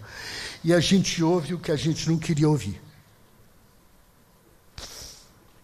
E 0.64 0.74
a 0.74 0.80
gente 0.80 1.24
ouve 1.24 1.54
o 1.54 1.60
que 1.60 1.72
a 1.72 1.76
gente 1.76 2.10
não 2.10 2.18
queria 2.18 2.50
ouvir. 2.50 2.82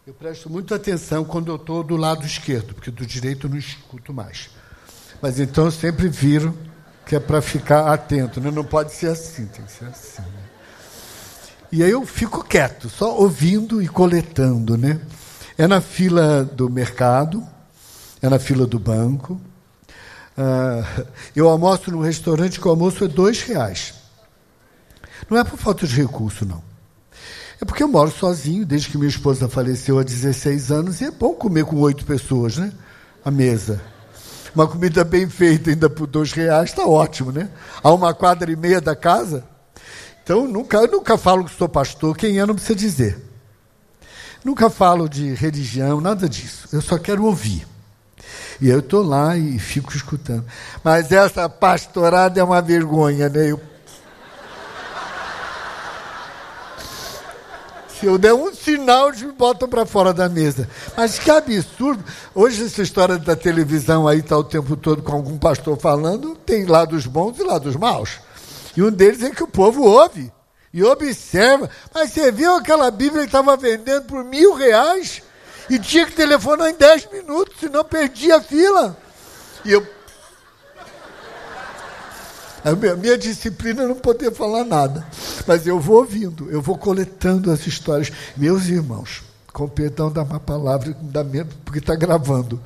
Eu 0.05 0.13
presto 0.13 0.49
muita 0.49 0.75
atenção 0.75 1.23
quando 1.23 1.49
eu 1.51 1.55
estou 1.55 1.83
do 1.83 1.95
lado 1.95 2.25
esquerdo, 2.25 2.73
porque 2.73 2.89
do 2.89 3.05
direito 3.05 3.45
eu 3.45 3.51
não 3.51 3.57
escuto 3.57 4.11
mais. 4.11 4.49
Mas 5.21 5.39
então 5.39 5.69
sempre 5.69 6.07
viro 6.07 6.57
que 7.05 7.15
é 7.15 7.19
para 7.19 7.41
ficar 7.41 7.91
atento, 7.91 8.39
né? 8.39 8.51
não 8.51 8.63
pode 8.63 8.93
ser 8.93 9.07
assim, 9.07 9.45
tem 9.47 9.65
que 9.65 9.71
ser 9.71 9.85
assim. 9.85 10.21
Né? 10.21 10.43
E 11.71 11.83
aí 11.83 11.91
eu 11.91 12.05
fico 12.05 12.43
quieto, 12.43 12.89
só 12.89 13.17
ouvindo 13.17 13.81
e 13.81 13.87
coletando, 13.87 14.77
né? 14.77 14.99
É 15.57 15.67
na 15.67 15.81
fila 15.81 16.43
do 16.43 16.69
mercado, 16.69 17.45
é 18.21 18.29
na 18.29 18.39
fila 18.39 18.65
do 18.65 18.79
banco, 18.79 19.39
Uh, 20.39 21.05
eu 21.35 21.49
almoço 21.49 21.91
no 21.91 21.99
restaurante 21.99 22.61
que 22.61 22.67
o 22.67 22.71
almoço 22.71 23.03
é 23.03 23.09
dois 23.09 23.41
reais. 23.41 23.93
Não 25.29 25.37
é 25.37 25.43
por 25.43 25.59
falta 25.59 25.85
de 25.85 25.93
recurso, 25.93 26.45
não. 26.45 26.63
É 27.59 27.65
porque 27.65 27.83
eu 27.83 27.89
moro 27.89 28.09
sozinho, 28.09 28.65
desde 28.65 28.87
que 28.87 28.97
minha 28.97 29.09
esposa 29.09 29.49
faleceu 29.49 29.99
há 29.99 30.03
16 30.03 30.71
anos, 30.71 31.01
e 31.01 31.05
é 31.05 31.11
bom 31.11 31.33
comer 31.33 31.65
com 31.65 31.75
oito 31.81 32.05
pessoas, 32.05 32.57
né? 32.57 32.71
A 33.25 33.29
mesa. 33.29 33.81
Uma 34.59 34.67
comida 34.67 35.05
bem 35.05 35.29
feita, 35.29 35.69
ainda 35.69 35.89
por 35.89 36.05
dois 36.05 36.33
reais, 36.33 36.71
está 36.71 36.85
ótimo, 36.85 37.31
né? 37.31 37.49
A 37.81 37.93
uma 37.93 38.13
quadra 38.13 38.51
e 38.51 38.57
meia 38.57 38.81
da 38.81 38.93
casa. 38.93 39.45
Então, 40.21 40.45
nunca, 40.45 40.79
eu 40.79 40.91
nunca 40.91 41.17
falo 41.17 41.45
que 41.45 41.55
sou 41.55 41.69
pastor, 41.69 42.13
quem 42.17 42.39
é 42.39 42.45
não 42.45 42.53
precisa 42.53 42.75
dizer. 42.75 43.17
Nunca 44.43 44.69
falo 44.69 45.07
de 45.07 45.33
religião, 45.33 46.01
nada 46.01 46.27
disso. 46.27 46.67
Eu 46.73 46.81
só 46.81 46.97
quero 46.97 47.23
ouvir. 47.23 47.65
E 48.59 48.67
eu 48.67 48.79
estou 48.79 49.01
lá 49.01 49.37
e 49.37 49.57
fico 49.59 49.95
escutando. 49.95 50.43
Mas 50.83 51.09
essa 51.13 51.47
pastorada 51.47 52.37
é 52.37 52.43
uma 52.43 52.61
vergonha, 52.61 53.29
né? 53.29 53.51
Eu... 53.51 53.61
Se 57.99 58.05
eu 58.05 58.17
der 58.17 58.33
um 58.33 58.53
sinal, 58.53 59.09
eles 59.09 59.21
me 59.21 59.33
botam 59.33 59.67
para 59.67 59.85
fora 59.85 60.13
da 60.13 60.29
mesa. 60.29 60.69
Mas 60.95 61.19
que 61.19 61.29
absurdo. 61.29 62.01
Hoje, 62.33 62.63
essa 62.63 62.81
história 62.81 63.17
da 63.17 63.35
televisão 63.35 64.07
aí 64.07 64.19
está 64.19 64.37
o 64.37 64.43
tempo 64.43 64.77
todo 64.77 65.01
com 65.01 65.11
algum 65.11 65.37
pastor 65.37 65.77
falando, 65.77 66.33
tem 66.45 66.65
lados 66.65 67.05
bons 67.05 67.37
e 67.39 67.43
lados 67.43 67.75
maus. 67.75 68.19
E 68.77 68.81
um 68.81 68.89
deles 68.89 69.21
é 69.21 69.31
que 69.31 69.43
o 69.43 69.47
povo 69.47 69.83
ouve 69.83 70.31
e 70.73 70.81
observa. 70.81 71.69
Mas 71.93 72.11
você 72.11 72.31
viu 72.31 72.55
aquela 72.55 72.89
Bíblia 72.89 73.23
que 73.23 73.27
estava 73.27 73.57
vendendo 73.57 74.05
por 74.05 74.23
mil 74.23 74.53
reais? 74.53 75.21
E 75.69 75.77
tinha 75.77 76.05
que 76.05 76.13
telefonar 76.13 76.69
em 76.69 76.75
10 76.75 77.09
minutos, 77.11 77.59
senão 77.59 77.83
perdia 77.83 78.37
a 78.37 78.41
fila. 78.41 78.97
E 79.65 79.73
eu. 79.73 79.85
A 82.63 82.73
minha, 82.75 82.95
minha 82.95 83.17
disciplina 83.17 83.83
é 83.83 83.87
não 83.87 83.95
poder 83.95 84.33
falar 84.33 84.63
nada. 84.63 85.05
Mas 85.47 85.65
eu 85.65 85.79
vou 85.79 85.97
ouvindo, 85.97 86.49
eu 86.51 86.61
vou 86.61 86.77
coletando 86.77 87.51
as 87.51 87.65
histórias. 87.65 88.11
Meus 88.35 88.67
irmãos, 88.67 89.23
com 89.53 89.67
perdão 89.67 90.11
da 90.11 90.25
má 90.25 90.39
palavra, 90.39 90.95
dá 91.01 91.23
medo, 91.23 91.55
porque 91.63 91.79
está 91.79 91.95
gravando. 91.95 92.61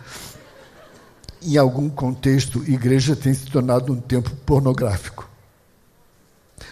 Em 1.41 1.57
algum 1.57 1.89
contexto, 1.89 2.63
igreja 2.63 3.15
tem 3.15 3.33
se 3.33 3.45
tornado 3.45 3.91
um 3.91 3.99
tempo 3.99 4.29
pornográfico. 4.45 5.29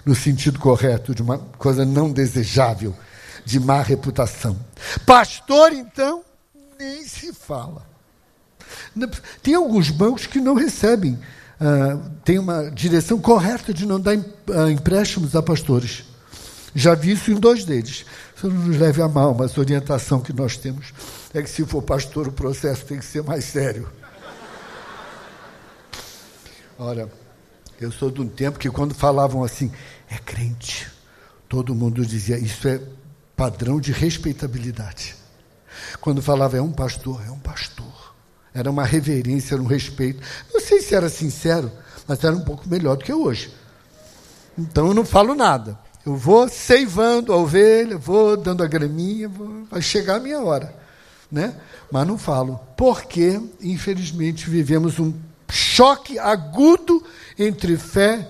No 0.06 0.16
sentido 0.16 0.60
correto, 0.60 1.14
de 1.14 1.22
uma 1.22 1.38
coisa 1.38 1.86
não 1.86 2.12
desejável 2.12 2.96
de 3.46 3.60
má 3.60 3.82
reputação. 3.82 4.58
Pastor, 5.06 5.74
então, 5.74 6.24
nem 6.80 7.04
se 7.04 7.34
fala. 7.34 7.86
Tem 9.44 9.56
alguns 9.56 9.90
bancos 9.90 10.26
que 10.26 10.40
não 10.40 10.56
recebem, 10.56 11.20
uh, 11.62 12.10
tem 12.26 12.40
uma 12.40 12.70
direção 12.72 13.20
correta 13.20 13.74
de 13.74 13.86
não 13.86 14.00
dar 14.00 14.18
uh, 14.18 14.70
empréstimos 14.70 15.36
a 15.36 15.42
pastores. 15.42 16.04
Já 16.74 16.96
vi 16.96 17.12
isso 17.12 17.32
em 17.32 17.36
dois 17.36 17.64
deles. 17.64 18.06
Isso 18.36 18.50
não 18.50 18.56
nos 18.66 18.78
leve 18.78 19.02
a 19.02 19.08
mal, 19.08 19.36
mas 19.36 19.56
a 19.58 19.62
orientação 19.62 20.20
que 20.20 20.34
nós 20.34 20.58
temos 20.58 20.94
é 21.34 21.42
que 21.42 21.50
se 21.50 21.66
for 21.66 21.82
pastor, 21.82 22.28
o 22.28 22.32
processo 22.32 22.86
tem 22.86 22.98
que 22.98 23.06
ser 23.06 23.24
mais 23.24 23.46
sério. 23.46 23.88
Ora, 26.80 27.10
eu 27.80 27.92
sou 27.92 28.10
de 28.10 28.22
um 28.22 28.28
tempo 28.28 28.58
que 28.58 28.70
quando 28.70 28.96
falavam 28.96 29.44
assim, 29.44 29.72
é 30.10 30.18
crente, 30.18 30.90
todo 31.48 31.76
mundo 31.76 32.06
dizia, 32.06 32.40
isso 32.40 32.68
é 32.68 32.82
padrão 33.36 33.80
de 33.80 33.92
respeitabilidade. 33.92 35.16
Quando 36.00 36.22
falava 36.22 36.58
é 36.58 36.62
um 36.62 36.72
pastor, 36.72 37.22
é 37.26 37.32
um 37.32 37.40
pastor. 37.40 37.91
Era 38.54 38.70
uma 38.70 38.86
reverência, 38.86 39.56
era 39.56 39.62
um 39.62 39.68
respeito. 39.68 40.22
Não 40.54 40.60
sei 40.60 40.82
se 40.82 40.94
era 40.94 41.10
sincero, 41.10 41.72
mas 42.08 42.24
era 42.24 42.36
um 42.36 42.42
pouco 42.42 42.68
melhor 42.68 42.98
do 42.98 43.04
que 43.04 43.14
hoje. 43.14 43.54
Então 44.58 44.88
eu 44.88 44.94
não 44.94 45.06
falo 45.06 45.34
nada. 45.34 45.80
Eu 46.06 46.16
vou 46.16 46.50
ceivando 46.50 47.32
a 47.32 47.38
ovelha, 47.38 47.98
vou 47.98 48.36
dando 48.36 48.64
a 48.64 48.68
graminha, 48.68 49.30
vou, 49.30 49.66
vai 49.70 49.82
chegar 49.82 50.16
a 50.16 50.20
minha 50.20 50.42
hora. 50.42 50.76
Né? 51.32 51.56
Mas 51.92 52.08
não 52.08 52.18
falo. 52.18 52.60
Porque, 52.76 53.40
infelizmente, 53.62 54.50
vivemos 54.50 55.00
um 55.00 55.14
choque 55.50 56.20
agudo 56.20 57.04
entre 57.38 57.78
fé 57.78 58.28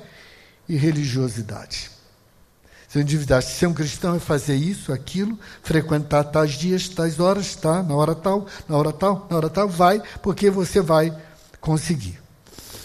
e 0.67 0.75
religiosidade. 0.75 1.89
Se 2.91 2.97
eu 2.97 3.03
endividasse, 3.03 3.57
ser 3.57 3.67
um 3.67 3.73
cristão 3.73 4.15
é 4.15 4.19
fazer 4.19 4.57
isso, 4.57 4.91
aquilo, 4.91 5.39
frequentar 5.63 6.25
tais 6.25 6.51
dias, 6.51 6.89
tais 6.89 7.21
horas, 7.21 7.55
tá? 7.55 7.81
Na 7.81 7.95
hora 7.95 8.13
tal, 8.13 8.45
na 8.67 8.75
hora 8.75 8.91
tal, 8.91 9.27
na 9.29 9.37
hora 9.37 9.49
tal, 9.49 9.69
vai, 9.69 10.03
porque 10.21 10.49
você 10.49 10.81
vai 10.81 11.17
conseguir. 11.61 12.19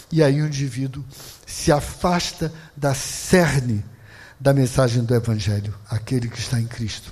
E 0.09 0.23
aí 0.23 0.41
o 0.41 0.47
indivíduo 0.47 1.03
se 1.45 1.73
afasta 1.73 2.53
da 2.73 2.93
cerne 2.93 3.83
da 4.39 4.53
mensagem 4.53 5.03
do 5.03 5.13
Evangelho. 5.13 5.73
Aquele 5.89 6.29
que 6.29 6.39
está 6.39 6.57
em 6.57 6.67
Cristo 6.67 7.11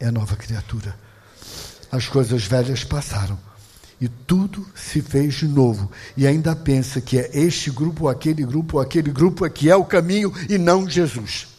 é 0.00 0.10
nova 0.10 0.34
criatura. 0.34 0.98
As 1.92 2.08
coisas 2.08 2.42
velhas 2.42 2.82
passaram 2.82 3.38
e 4.00 4.08
tudo 4.08 4.66
se 4.74 5.00
fez 5.00 5.34
de 5.34 5.46
novo. 5.46 5.88
E 6.16 6.26
ainda 6.26 6.56
pensa 6.56 7.00
que 7.00 7.16
é 7.16 7.30
este 7.32 7.70
grupo, 7.70 8.08
aquele 8.08 8.44
grupo, 8.44 8.80
aquele 8.80 9.12
grupo 9.12 9.46
é 9.46 9.50
que 9.50 9.70
é 9.70 9.76
o 9.76 9.84
caminho 9.84 10.32
e 10.48 10.58
não 10.58 10.90
Jesus. 10.90 11.57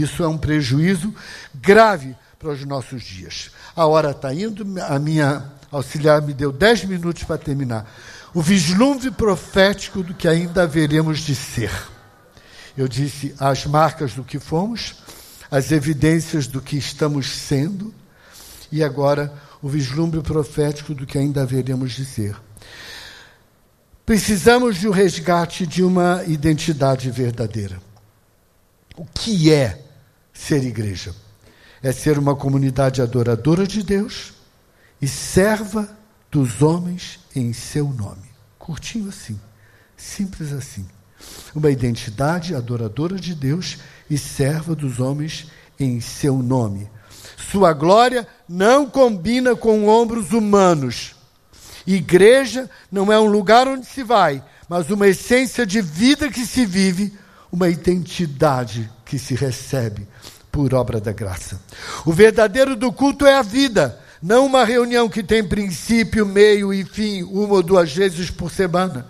Isso 0.00 0.24
é 0.24 0.28
um 0.28 0.36
prejuízo 0.36 1.14
grave 1.54 2.16
para 2.38 2.50
os 2.50 2.64
nossos 2.64 3.02
dias. 3.04 3.50
A 3.76 3.86
hora 3.86 4.10
está 4.10 4.34
indo, 4.34 4.66
a 4.82 4.98
minha 4.98 5.52
auxiliar 5.70 6.20
me 6.20 6.34
deu 6.34 6.50
dez 6.50 6.84
minutos 6.84 7.22
para 7.22 7.38
terminar. 7.38 7.88
O 8.34 8.42
vislumbre 8.42 9.10
profético 9.12 10.02
do 10.02 10.12
que 10.12 10.26
ainda 10.26 10.66
veremos 10.66 11.20
de 11.20 11.36
ser. 11.36 11.70
Eu 12.76 12.88
disse 12.88 13.34
as 13.38 13.66
marcas 13.66 14.14
do 14.14 14.24
que 14.24 14.40
fomos, 14.40 14.96
as 15.48 15.70
evidências 15.70 16.48
do 16.48 16.60
que 16.60 16.76
estamos 16.76 17.30
sendo, 17.30 17.94
e 18.72 18.82
agora 18.82 19.32
o 19.62 19.68
vislumbre 19.68 20.20
profético 20.20 20.92
do 20.92 21.06
que 21.06 21.16
ainda 21.16 21.46
veremos 21.46 21.92
de 21.92 22.04
ser. 22.04 22.36
Precisamos 24.04 24.76
de 24.76 24.88
um 24.88 24.90
resgate 24.90 25.66
de 25.66 25.84
uma 25.84 26.24
identidade 26.26 27.08
verdadeira. 27.10 27.80
O 28.96 29.06
que 29.06 29.52
é 29.52 29.83
ser 30.34 30.64
igreja? 30.64 31.14
É 31.82 31.92
ser 31.92 32.18
uma 32.18 32.34
comunidade 32.34 33.00
adoradora 33.00 33.66
de 33.66 33.82
Deus 33.82 34.34
e 35.00 35.06
serva 35.06 35.96
dos 36.30 36.60
homens 36.60 37.20
em 37.34 37.52
seu 37.52 37.88
nome. 37.88 38.28
Curtinho 38.58 39.08
assim, 39.08 39.40
simples 39.96 40.52
assim. 40.52 40.86
Uma 41.54 41.70
identidade 41.70 42.54
adoradora 42.54 43.16
de 43.16 43.34
Deus 43.34 43.78
e 44.10 44.18
serva 44.18 44.74
dos 44.74 44.98
homens 44.98 45.46
em 45.78 46.00
seu 46.00 46.38
nome. 46.38 46.90
Sua 47.36 47.72
glória 47.72 48.26
não 48.48 48.88
combina 48.88 49.54
com 49.54 49.86
ombros 49.86 50.32
humanos. 50.32 51.14
Igreja 51.86 52.68
não 52.90 53.12
é 53.12 53.18
um 53.18 53.26
lugar 53.26 53.68
onde 53.68 53.86
se 53.86 54.02
vai, 54.02 54.42
mas 54.68 54.90
uma 54.90 55.06
essência 55.06 55.66
de 55.66 55.80
vida 55.80 56.30
que 56.30 56.46
se 56.46 56.64
vive 56.64 57.16
uma 57.54 57.68
identidade 57.68 58.90
que 59.04 59.16
se 59.16 59.32
recebe 59.32 60.08
por 60.50 60.74
obra 60.74 61.00
da 61.00 61.12
graça. 61.12 61.60
O 62.04 62.12
verdadeiro 62.12 62.74
do 62.74 62.92
culto 62.92 63.24
é 63.24 63.36
a 63.36 63.42
vida, 63.42 63.96
não 64.20 64.44
uma 64.44 64.64
reunião 64.64 65.08
que 65.08 65.22
tem 65.22 65.44
princípio, 65.44 66.26
meio 66.26 66.74
e 66.74 66.84
fim, 66.84 67.22
uma 67.22 67.54
ou 67.54 67.62
duas 67.62 67.94
vezes 67.94 68.28
por 68.28 68.50
semana. 68.50 69.06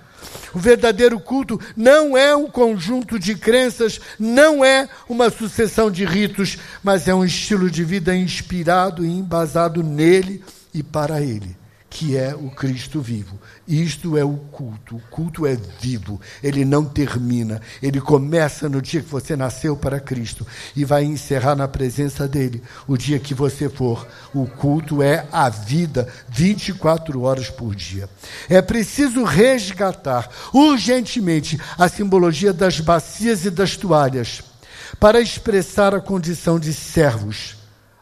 O 0.52 0.59
verdadeiro 0.59 1.18
culto 1.18 1.59
não 1.74 2.18
é 2.18 2.37
um 2.37 2.46
conjunto 2.46 3.18
de 3.18 3.35
crenças, 3.35 3.98
não 4.18 4.62
é 4.62 4.90
uma 5.09 5.30
sucessão 5.30 5.90
de 5.90 6.04
ritos, 6.04 6.59
mas 6.83 7.09
é 7.09 7.14
um 7.14 7.24
estilo 7.24 7.70
de 7.70 7.83
vida 7.83 8.14
inspirado 8.14 9.07
e 9.07 9.09
embasado 9.09 9.83
nele 9.83 10.44
e 10.74 10.83
para 10.83 11.22
ele 11.22 11.63
que 11.94 12.16
é 12.16 12.35
o 12.35 12.50
Cristo 12.50 13.00
vivo. 13.00 13.38
Isto 13.68 14.18
é 14.18 14.24
o 14.24 14.37
culto. 14.37 14.96
O 14.96 15.00
culto 15.12 15.46
é 15.46 15.57
vivo. 15.80 16.20
Ele 16.42 16.64
não 16.64 16.85
termina. 16.85 17.62
Ele 17.80 18.00
começa 18.00 18.68
no 18.68 18.83
dia 18.83 19.00
que 19.00 19.09
você 19.09 19.37
nasceu 19.37 19.76
para 19.76 20.00
Cristo 20.00 20.44
e 20.74 20.85
vai 20.85 21.04
encerrar 21.04 21.54
na 21.54 21.68
presença 21.68 22.26
dele 22.26 22.61
o 22.88 22.96
dia 22.96 23.20
que 23.20 23.33
você 23.33 23.68
for. 23.68 24.09
O 24.35 24.44
culto 24.44 25.04
é 25.04 25.28
a 25.30 25.48
vida 25.48 26.12
24 26.30 27.22
horas 27.22 27.48
por 27.48 27.76
dia. 27.76 28.11
É 28.48 28.61
preciso 28.61 29.22
resgatar 29.22 30.28
urgentemente 30.52 31.61
a 31.78 31.88
simbologia 31.88 32.52
das 32.52 32.80
bacias 32.80 33.44
e 33.44 33.50
das 33.50 33.76
toalhas 33.76 34.42
para 34.98 35.20
expressar 35.20 35.94
a 35.94 36.00
condição 36.00 36.59
de 36.59 36.74
servos, 36.74 37.57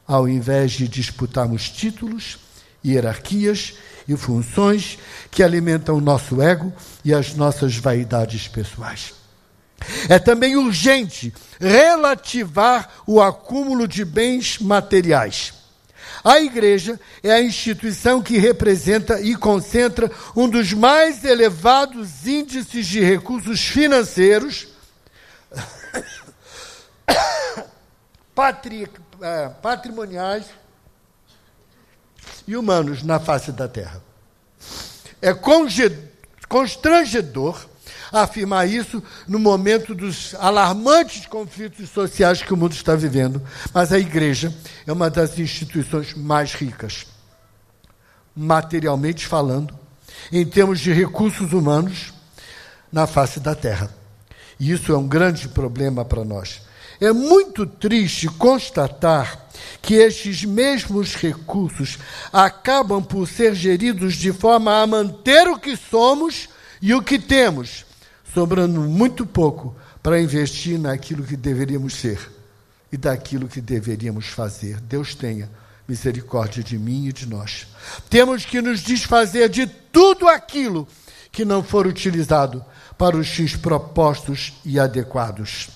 ao 0.07 0.26
invés 0.26 0.72
de 0.72 0.88
disputarmos 0.88 1.68
títulos 1.68 2.38
hierarquias 2.85 3.75
e 4.09 4.16
funções 4.16 4.99
que 5.31 5.42
alimentam 5.42 5.97
o 5.97 6.01
nosso 6.01 6.42
ego 6.42 6.73
e 7.05 7.14
as 7.14 7.35
nossas 7.35 7.77
vaidades 7.77 8.49
pessoais. 8.49 9.14
É 10.09 10.18
também 10.18 10.57
urgente 10.57 11.33
relativar 11.61 12.88
o 13.07 13.21
acúmulo 13.21 13.87
de 13.88 14.05
bens 14.05 14.59
materiais. 14.59 15.55
A 16.25 16.40
igreja 16.40 17.01
é 17.23 17.33
a 17.33 17.42
instituição 17.42 18.23
que 18.23 18.38
representa 18.38 19.21
e 19.21 19.35
concentra 19.35 20.11
um 20.37 20.49
dos 20.49 20.73
mais 20.73 21.25
elevados 21.25 22.27
índices 22.27 22.87
de 22.87 23.01
recursos 23.01 23.61
financeiros, 23.61 24.68
eh, 29.21 29.49
patrimoniais 29.61 30.45
e 32.47 32.57
humanos 32.57 33.03
na 33.03 33.21
face 33.21 33.53
da 33.53 33.69
terra. 33.69 34.03
É 35.21 35.33
constrangedor 36.49 37.67
afirmar 38.13 38.69
isso 38.69 39.03
no 39.27 39.39
momento 39.39 39.95
dos 39.95 40.35
alarmantes 40.35 41.27
conflitos 41.27 41.89
sociais 41.89 42.43
que 42.43 42.53
o 42.53 42.57
mundo 42.57 42.73
está 42.73 42.95
vivendo, 42.95 43.41
mas 43.73 43.93
a 43.93 43.99
igreja 43.99 44.55
é 44.87 44.93
uma 44.93 45.09
das 45.09 45.39
instituições 45.39 46.13
mais 46.15 46.53
ricas, 46.53 47.07
materialmente 48.37 49.27
falando, 49.27 49.75
em 50.31 50.45
termos 50.45 50.81
de 50.81 50.93
recursos 50.93 51.53
humanos, 51.53 52.12
na 52.93 53.07
face 53.07 53.41
da 53.41 53.55
terra. 53.55 53.91
E 54.61 54.70
isso 54.70 54.93
é 54.93 54.99
um 54.99 55.09
grande 55.09 55.49
problema 55.49 56.05
para 56.05 56.25
nós. 56.25 56.61
É 57.01 57.12
muito 57.12 57.66
triste 57.66 58.29
constatar 58.29 59.49
que 59.81 59.95
estes 59.95 60.45
mesmos 60.45 61.15
recursos 61.15 61.99
acabam 62.33 63.03
por 63.03 63.29
ser 63.29 63.55
geridos 63.55 64.15
de 64.15 64.33
forma 64.33 64.83
a 64.83 64.87
manter 64.87 65.49
o 65.49 65.59
que 65.59 65.77
somos 65.77 66.49
e 66.81 66.95
o 66.95 67.03
que 67.03 67.19
temos, 67.19 67.85
sobrando 68.35 68.81
muito 68.81 69.27
pouco 69.27 69.77
para 70.03 70.21
investir 70.21 70.79
naquilo 70.79 71.25
que 71.25 71.37
deveríamos 71.37 71.95
ser 71.95 72.19
e 72.91 72.97
daquilo 72.97 73.49
que 73.49 73.61
deveríamos 73.61 74.27
fazer. 74.27 74.81
Deus 74.81 75.15
tenha 75.15 75.49
misericórdia 75.87 76.63
de 76.63 76.79
mim 76.79 77.07
e 77.07 77.13
de 77.13 77.27
nós. 77.27 77.67
Temos 78.09 78.45
que 78.45 78.61
nos 78.61 78.81
desfazer 78.81 79.49
de 79.49 79.67
tudo 79.67 80.29
aquilo 80.29 80.87
que 81.31 81.45
não 81.45 81.63
for 81.63 81.87
utilizado 81.87 82.65
para 82.99 83.17
os 83.17 83.29
fins 83.29 83.57
propostos 83.57 84.53
e 84.65 84.79
adequados. 84.79 85.71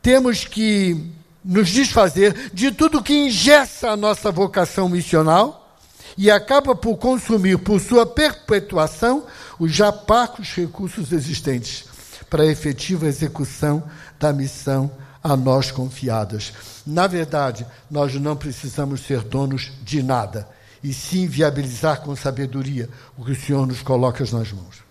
Temos 0.00 0.44
que 0.44 1.12
nos 1.44 1.68
desfazer 1.68 2.50
de 2.54 2.72
tudo 2.72 3.02
que 3.02 3.26
ingessa 3.26 3.90
a 3.90 3.96
nossa 3.96 4.32
vocação 4.32 4.88
missional 4.88 5.78
e 6.16 6.30
acaba 6.30 6.74
por 6.74 6.96
consumir, 6.96 7.58
por 7.58 7.80
sua 7.80 8.06
perpetuação, 8.06 9.26
os 9.58 9.72
já 9.72 9.92
parcos 9.92 10.54
recursos 10.54 11.12
existentes 11.12 11.84
para 12.30 12.44
a 12.44 12.46
efetiva 12.46 13.06
execução 13.06 13.82
da 14.18 14.32
missão 14.32 14.90
a 15.22 15.36
nós 15.36 15.70
confiadas. 15.70 16.52
Na 16.86 17.06
verdade, 17.06 17.66
nós 17.90 18.14
não 18.14 18.36
precisamos 18.36 19.00
ser 19.00 19.20
donos 19.20 19.72
de 19.82 20.02
nada 20.02 20.48
e 20.82 20.92
sim 20.92 21.26
viabilizar 21.26 22.02
com 22.02 22.14
sabedoria 22.14 22.88
o 23.16 23.24
que 23.24 23.32
o 23.32 23.40
Senhor 23.40 23.66
nos 23.66 23.82
coloca 23.82 24.20
nas 24.20 24.52
mãos. 24.52 24.84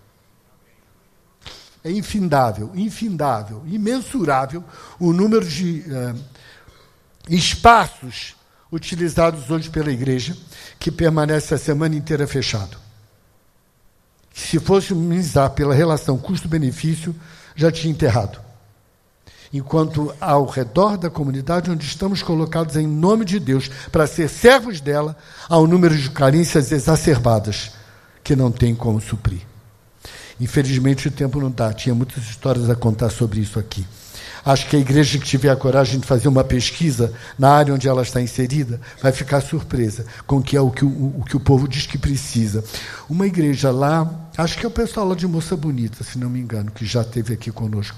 É 1.84 1.91
infindável, 1.91 2.72
infindável, 2.74 3.62
imensurável 3.68 4.64
o 4.99 5.12
número 5.12 5.45
de 5.45 5.84
eh, 5.88 6.16
espaços 7.30 8.36
utilizados 8.71 9.49
hoje 9.49 9.69
pela 9.69 9.91
igreja 9.91 10.36
que 10.80 10.91
permanece 10.91 11.53
a 11.53 11.57
semana 11.57 11.95
inteira 11.95 12.28
fechado. 12.28 12.78
Se 14.34 14.59
fosse 14.59 14.93
minimizar 14.93 15.51
pela 15.51 15.76
relação 15.76 16.17
custo-benefício, 16.17 17.15
já 17.55 17.71
tinha 17.71 17.91
enterrado. 17.91 18.39
Enquanto 19.53 20.13
ao 20.19 20.47
redor 20.47 20.97
da 20.97 21.11
comunidade 21.11 21.69
onde 21.69 21.86
estamos 21.86 22.24
colocados 22.24 22.76
em 22.76 22.88
nome 22.88 23.24
de 23.24 23.39
Deus 23.39 23.69
para 23.91 24.07
ser 24.07 24.28
servos 24.28 24.82
dela, 24.82 25.15
há 25.47 25.59
um 25.59 25.67
número 25.67 25.95
de 25.95 26.09
carências 26.09 26.71
exacerbadas 26.71 27.71
que 28.24 28.36
não 28.36 28.51
tem 28.51 28.74
como 28.74 28.99
suprir. 28.99 29.41
Infelizmente 30.39 31.07
o 31.07 31.11
tempo 31.11 31.39
não 31.39 31.51
dá, 31.51 31.71
tinha 31.71 31.93
muitas 31.93 32.24
histórias 32.24 32.67
a 32.67 32.76
contar 32.76 33.11
sobre 33.11 33.39
isso 33.39 33.59
aqui. 33.59 33.86
Acho 34.45 34.67
que 34.67 34.75
a 34.75 34.79
igreja 34.79 35.17
que 35.17 35.25
tiver 35.25 35.49
a 35.49 35.55
coragem 35.55 35.99
de 35.99 36.05
fazer 36.05 36.27
uma 36.27 36.43
pesquisa 36.43 37.13
na 37.39 37.49
área 37.49 37.73
onde 37.73 37.87
ela 37.87 38.01
está 38.01 38.21
inserida 38.21 38.79
vai 39.01 39.13
ficar 39.13 39.39
surpresa 39.39 40.05
com 40.27 40.41
que 40.41 40.57
é 40.57 40.61
o 40.61 40.69
que 40.69 40.83
o, 40.83 40.89
o 41.19 41.23
que 41.25 41.37
o 41.37 41.39
povo 41.39 41.65
diz 41.65 41.87
que 41.87 41.97
precisa. 41.97 42.61
Uma 43.09 43.25
igreja 43.25 43.71
lá, 43.71 44.29
acho 44.37 44.57
que 44.57 44.65
é 44.65 44.67
o 44.67 44.71
pessoal 44.71 45.07
lá 45.07 45.15
de 45.15 45.25
Moça 45.25 45.55
Bonita, 45.55 46.03
se 46.03 46.17
não 46.17 46.29
me 46.29 46.41
engano, 46.41 46.71
que 46.71 46.85
já 46.85 47.01
esteve 47.01 47.33
aqui 47.33 47.51
conosco. 47.51 47.97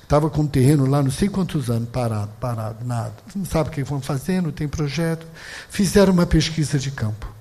Estava 0.00 0.30
com 0.30 0.42
um 0.42 0.46
terreno 0.46 0.86
lá, 0.86 1.02
não 1.02 1.10
sei 1.10 1.28
quantos 1.28 1.68
anos, 1.68 1.88
parado, 1.88 2.30
parado, 2.40 2.84
nada. 2.84 3.14
Não 3.34 3.44
sabe 3.44 3.70
o 3.70 3.72
que 3.72 3.82
vão 3.82 4.00
fazer, 4.00 4.40
não 4.40 4.52
tem 4.52 4.68
projeto. 4.68 5.26
Fizeram 5.68 6.12
uma 6.12 6.26
pesquisa 6.26 6.78
de 6.78 6.90
campo. 6.92 7.32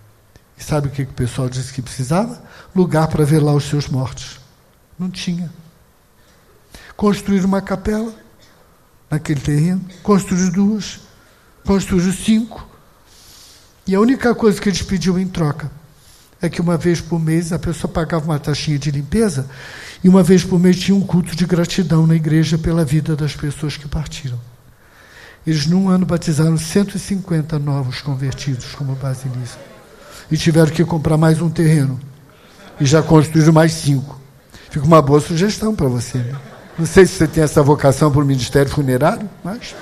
E 0.58 0.64
sabe 0.64 0.88
o 0.88 0.92
que 0.92 1.04
o 1.04 1.08
pessoal 1.08 1.50
disse 1.50 1.72
que 1.72 1.82
precisava? 1.82 2.42
Lugar 2.76 3.08
para 3.08 3.26
ver 3.26 3.42
lá 3.42 3.54
os 3.54 3.66
seus 3.66 3.88
mortos. 3.88 4.40
Não 4.98 5.10
tinha. 5.10 5.52
Construir 6.96 7.46
uma 7.46 7.62
capela 7.62 8.14
naquele 9.10 9.40
terreno, 9.40 9.82
construiu 10.04 10.52
duas, 10.52 11.00
construiu 11.66 12.12
cinco. 12.14 12.68
E 13.88 13.96
a 13.96 14.00
única 14.00 14.36
coisa 14.36 14.62
que 14.62 14.70
eles 14.70 14.82
pediam 14.82 15.18
em 15.18 15.28
troca 15.28 15.72
é 16.42 16.48
que 16.48 16.62
uma 16.62 16.78
vez 16.78 17.02
por 17.02 17.20
mês 17.20 17.52
a 17.52 17.60
pessoa 17.60 17.92
pagava 17.92 18.26
uma 18.26 18.40
taxinha 18.40 18.78
de 18.78 18.92
limpeza 18.92 19.50
e 20.04 20.08
uma 20.08 20.24
vez 20.24 20.44
por 20.44 20.60
mês 20.60 20.80
tinha 20.80 20.96
um 20.96 21.02
culto 21.02 21.36
de 21.36 21.46
gratidão 21.46 22.08
na 22.08 22.16
igreja 22.16 22.58
pela 22.58 22.86
vida 22.86 23.16
das 23.16 23.36
pessoas 23.36 23.76
que 23.76 23.88
partiram. 23.88 24.40
Eles, 25.46 25.66
num 25.66 25.90
ano, 25.90 26.06
batizaram 26.06 26.58
150 26.58 27.58
novos 27.60 28.02
convertidos 28.02 28.76
como 28.76 28.96
base 28.96 29.28
nisso. 29.30 29.58
E 30.30 30.38
tiveram 30.38 30.72
que 30.72 30.86
comprar 30.86 31.18
mais 31.18 31.42
um 31.42 31.50
terreno. 31.50 32.00
E 32.80 32.86
já 32.86 33.02
construíram 33.02 33.52
mais 33.52 33.74
cinco. 33.74 34.20
Fica 34.70 34.86
uma 34.86 35.02
boa 35.02 35.20
sugestão 35.20 35.76
para 35.76 35.88
você. 35.88 36.20
Né? 36.20 36.36
Não 36.80 36.86
sei 36.86 37.06
se 37.06 37.16
você 37.16 37.28
tem 37.28 37.44
essa 37.44 37.62
vocação 37.62 38.10
para 38.10 38.22
o 38.22 38.26
ministério 38.26 38.72
funerário, 38.72 39.30
mas. 39.44 39.76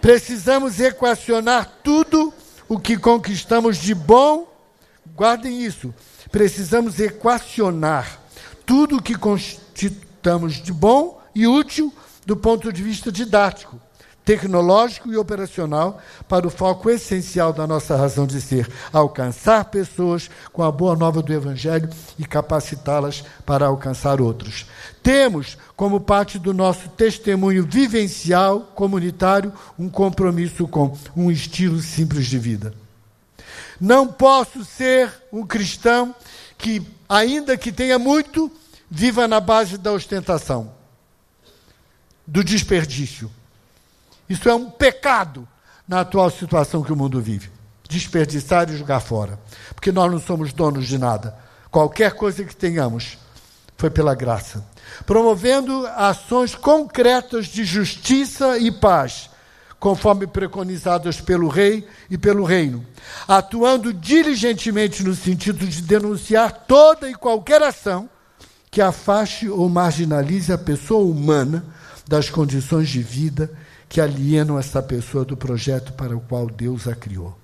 Precisamos 0.00 0.78
equacionar 0.78 1.68
tudo 1.82 2.32
o 2.68 2.78
que 2.78 2.96
conquistamos 2.96 3.76
de 3.76 3.92
bom. 3.92 4.46
Guardem 5.16 5.64
isso. 5.64 5.92
Precisamos 6.30 7.00
equacionar 7.00 8.20
tudo 8.64 8.98
o 8.98 9.02
que 9.02 9.16
conquistamos 9.16 10.62
de 10.62 10.72
bom 10.72 11.20
e 11.34 11.44
útil 11.48 11.92
do 12.24 12.36
ponto 12.36 12.72
de 12.72 12.80
vista 12.80 13.10
didático 13.10 13.80
tecnológico 14.28 15.10
e 15.10 15.16
operacional 15.16 16.02
para 16.28 16.46
o 16.46 16.50
foco 16.50 16.90
essencial 16.90 17.50
da 17.50 17.66
nossa 17.66 17.96
razão 17.96 18.26
de 18.26 18.42
ser, 18.42 18.70
alcançar 18.92 19.64
pessoas 19.64 20.28
com 20.52 20.62
a 20.62 20.70
boa 20.70 20.94
nova 20.94 21.22
do 21.22 21.32
Evangelho 21.32 21.88
e 22.18 22.26
capacitá-las 22.26 23.24
para 23.46 23.64
alcançar 23.64 24.20
outros. 24.20 24.66
Temos, 25.02 25.56
como 25.74 25.98
parte 25.98 26.38
do 26.38 26.52
nosso 26.52 26.90
testemunho 26.90 27.64
vivencial 27.64 28.70
comunitário, 28.74 29.50
um 29.78 29.88
compromisso 29.88 30.68
com 30.68 30.94
um 31.16 31.30
estilo 31.30 31.80
simples 31.80 32.26
de 32.26 32.38
vida. 32.38 32.74
Não 33.80 34.06
posso 34.06 34.62
ser 34.62 35.10
um 35.32 35.46
cristão 35.46 36.14
que, 36.58 36.86
ainda 37.08 37.56
que 37.56 37.72
tenha 37.72 37.98
muito, 37.98 38.52
viva 38.90 39.26
na 39.26 39.40
base 39.40 39.78
da 39.78 39.90
ostentação, 39.90 40.70
do 42.26 42.44
desperdício 42.44 43.30
isso 44.28 44.48
é 44.48 44.54
um 44.54 44.70
pecado 44.70 45.48
na 45.86 46.00
atual 46.00 46.30
situação 46.30 46.82
que 46.82 46.92
o 46.92 46.96
mundo 46.96 47.20
vive. 47.20 47.50
Desperdiçar 47.88 48.68
e 48.68 48.76
jogar 48.76 49.00
fora. 49.00 49.38
Porque 49.74 49.90
nós 49.90 50.12
não 50.12 50.20
somos 50.20 50.52
donos 50.52 50.86
de 50.86 50.98
nada. 50.98 51.34
Qualquer 51.70 52.12
coisa 52.12 52.44
que 52.44 52.54
tenhamos 52.54 53.16
foi 53.76 53.88
pela 53.88 54.14
graça. 54.14 54.64
Promovendo 55.06 55.86
ações 55.96 56.54
concretas 56.54 57.46
de 57.46 57.64
justiça 57.64 58.58
e 58.58 58.70
paz, 58.70 59.30
conforme 59.78 60.26
preconizadas 60.26 61.20
pelo 61.20 61.48
rei 61.48 61.86
e 62.10 62.18
pelo 62.18 62.44
reino. 62.44 62.84
Atuando 63.26 63.92
diligentemente 63.94 65.02
no 65.02 65.14
sentido 65.14 65.66
de 65.66 65.80
denunciar 65.80 66.52
toda 66.66 67.08
e 67.08 67.14
qualquer 67.14 67.62
ação 67.62 68.10
que 68.70 68.82
afaste 68.82 69.48
ou 69.48 69.68
marginalize 69.68 70.52
a 70.52 70.58
pessoa 70.58 71.04
humana 71.04 71.64
das 72.06 72.28
condições 72.28 72.88
de 72.88 73.02
vida 73.02 73.50
que 73.88 74.00
alienam 74.00 74.58
essa 74.58 74.82
pessoa 74.82 75.24
do 75.24 75.36
projeto 75.36 75.92
para 75.94 76.16
o 76.16 76.20
qual 76.20 76.46
Deus 76.46 76.86
a 76.86 76.94
criou. 76.94 77.36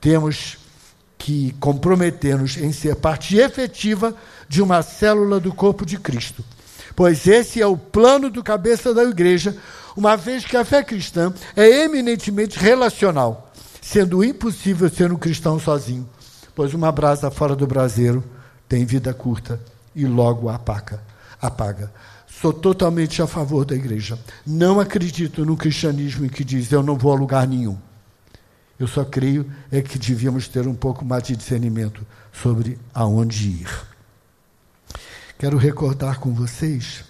Temos 0.00 0.58
que 1.16 1.54
comprometer-nos 1.58 2.56
em 2.58 2.72
ser 2.72 2.96
parte 2.96 3.36
efetiva 3.36 4.14
de 4.48 4.62
uma 4.62 4.82
célula 4.82 5.40
do 5.40 5.52
corpo 5.52 5.86
de 5.86 5.96
Cristo, 5.98 6.44
pois 6.94 7.26
esse 7.26 7.60
é 7.60 7.66
o 7.66 7.76
plano 7.76 8.30
do 8.30 8.42
cabeça 8.42 8.92
da 8.92 9.02
igreja, 9.02 9.56
uma 9.96 10.16
vez 10.16 10.44
que 10.44 10.56
a 10.56 10.64
fé 10.64 10.84
cristã 10.84 11.32
é 11.56 11.84
eminentemente 11.84 12.58
relacional, 12.58 13.50
sendo 13.80 14.22
impossível 14.22 14.90
ser 14.90 15.10
um 15.10 15.16
cristão 15.16 15.58
sozinho, 15.58 16.08
pois 16.54 16.74
uma 16.74 16.92
brasa 16.92 17.30
fora 17.30 17.56
do 17.56 17.66
braseiro 17.66 18.22
tem 18.68 18.84
vida 18.84 19.14
curta 19.14 19.58
e 19.94 20.04
logo 20.04 20.48
apaga. 20.48 21.00
apaga. 21.40 21.90
Sou 22.40 22.52
totalmente 22.52 23.22
a 23.22 23.26
favor 23.26 23.64
da 23.64 23.74
igreja. 23.74 24.18
Não 24.44 24.78
acredito 24.78 25.44
no 25.44 25.56
cristianismo 25.56 26.28
que 26.28 26.44
diz 26.44 26.70
eu 26.70 26.82
não 26.82 26.96
vou 26.96 27.12
a 27.12 27.16
lugar 27.16 27.46
nenhum. 27.46 27.78
Eu 28.78 28.86
só 28.86 29.04
creio 29.06 29.50
é 29.72 29.80
que 29.80 29.98
devíamos 29.98 30.46
ter 30.46 30.68
um 30.68 30.74
pouco 30.74 31.02
mais 31.02 31.22
de 31.22 31.34
discernimento 31.34 32.06
sobre 32.30 32.78
aonde 32.92 33.48
ir. 33.48 33.86
Quero 35.38 35.56
recordar 35.56 36.20
com 36.20 36.34
vocês, 36.34 37.04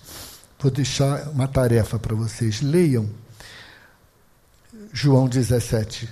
vou 0.60 0.70
deixar 0.70 1.28
uma 1.30 1.48
tarefa 1.48 1.98
para 1.98 2.14
vocês. 2.14 2.60
Leiam 2.60 3.10
João 4.92 5.28
17, 5.28 6.08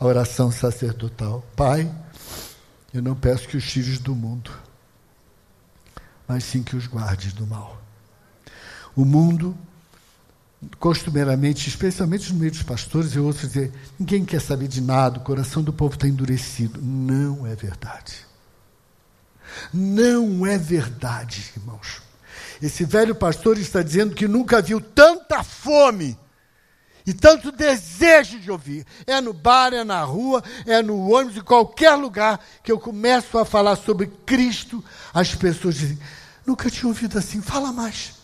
a 0.00 0.04
oração 0.04 0.50
sacerdotal. 0.50 1.44
Pai, 1.54 1.88
eu 2.92 3.00
não 3.00 3.14
peço 3.14 3.46
que 3.46 3.56
os 3.56 3.70
tires 3.70 4.00
do 4.00 4.16
mundo, 4.16 4.50
mas 6.26 6.42
sim 6.42 6.64
que 6.64 6.74
os 6.74 6.88
guardes 6.88 7.32
do 7.32 7.46
mal. 7.46 7.85
O 8.96 9.04
mundo, 9.04 9.56
costumeiramente, 10.78 11.68
especialmente 11.68 12.32
no 12.32 12.38
meio 12.38 12.50
dos 12.50 12.62
pastores, 12.62 13.14
eu 13.14 13.26
ouço 13.26 13.46
dizer: 13.46 13.72
ninguém 13.98 14.24
quer 14.24 14.40
saber 14.40 14.68
de 14.68 14.80
nada, 14.80 15.18
o 15.18 15.22
coração 15.22 15.62
do 15.62 15.72
povo 15.72 15.94
está 15.94 16.08
endurecido. 16.08 16.80
Não 16.82 17.46
é 17.46 17.54
verdade. 17.54 18.26
Não 19.72 20.46
é 20.46 20.56
verdade, 20.56 21.52
irmãos. 21.56 22.02
Esse 22.60 22.84
velho 22.84 23.14
pastor 23.14 23.58
está 23.58 23.82
dizendo 23.82 24.14
que 24.14 24.26
nunca 24.26 24.62
viu 24.62 24.80
tanta 24.80 25.42
fome 25.42 26.18
e 27.06 27.12
tanto 27.12 27.52
desejo 27.52 28.40
de 28.40 28.50
ouvir. 28.50 28.86
É 29.06 29.20
no 29.20 29.32
bar, 29.32 29.72
é 29.72 29.84
na 29.84 30.02
rua, 30.02 30.42
é 30.64 30.82
no 30.82 31.10
ônibus, 31.10 31.36
em 31.36 31.42
qualquer 31.42 31.94
lugar 31.94 32.40
que 32.62 32.72
eu 32.72 32.78
começo 32.78 33.38
a 33.38 33.44
falar 33.44 33.76
sobre 33.76 34.06
Cristo, 34.24 34.82
as 35.12 35.34
pessoas 35.34 35.76
dizem: 35.76 35.98
nunca 36.46 36.70
tinha 36.70 36.88
ouvido 36.88 37.18
assim, 37.18 37.40
fala 37.40 37.72
mais. 37.72 38.15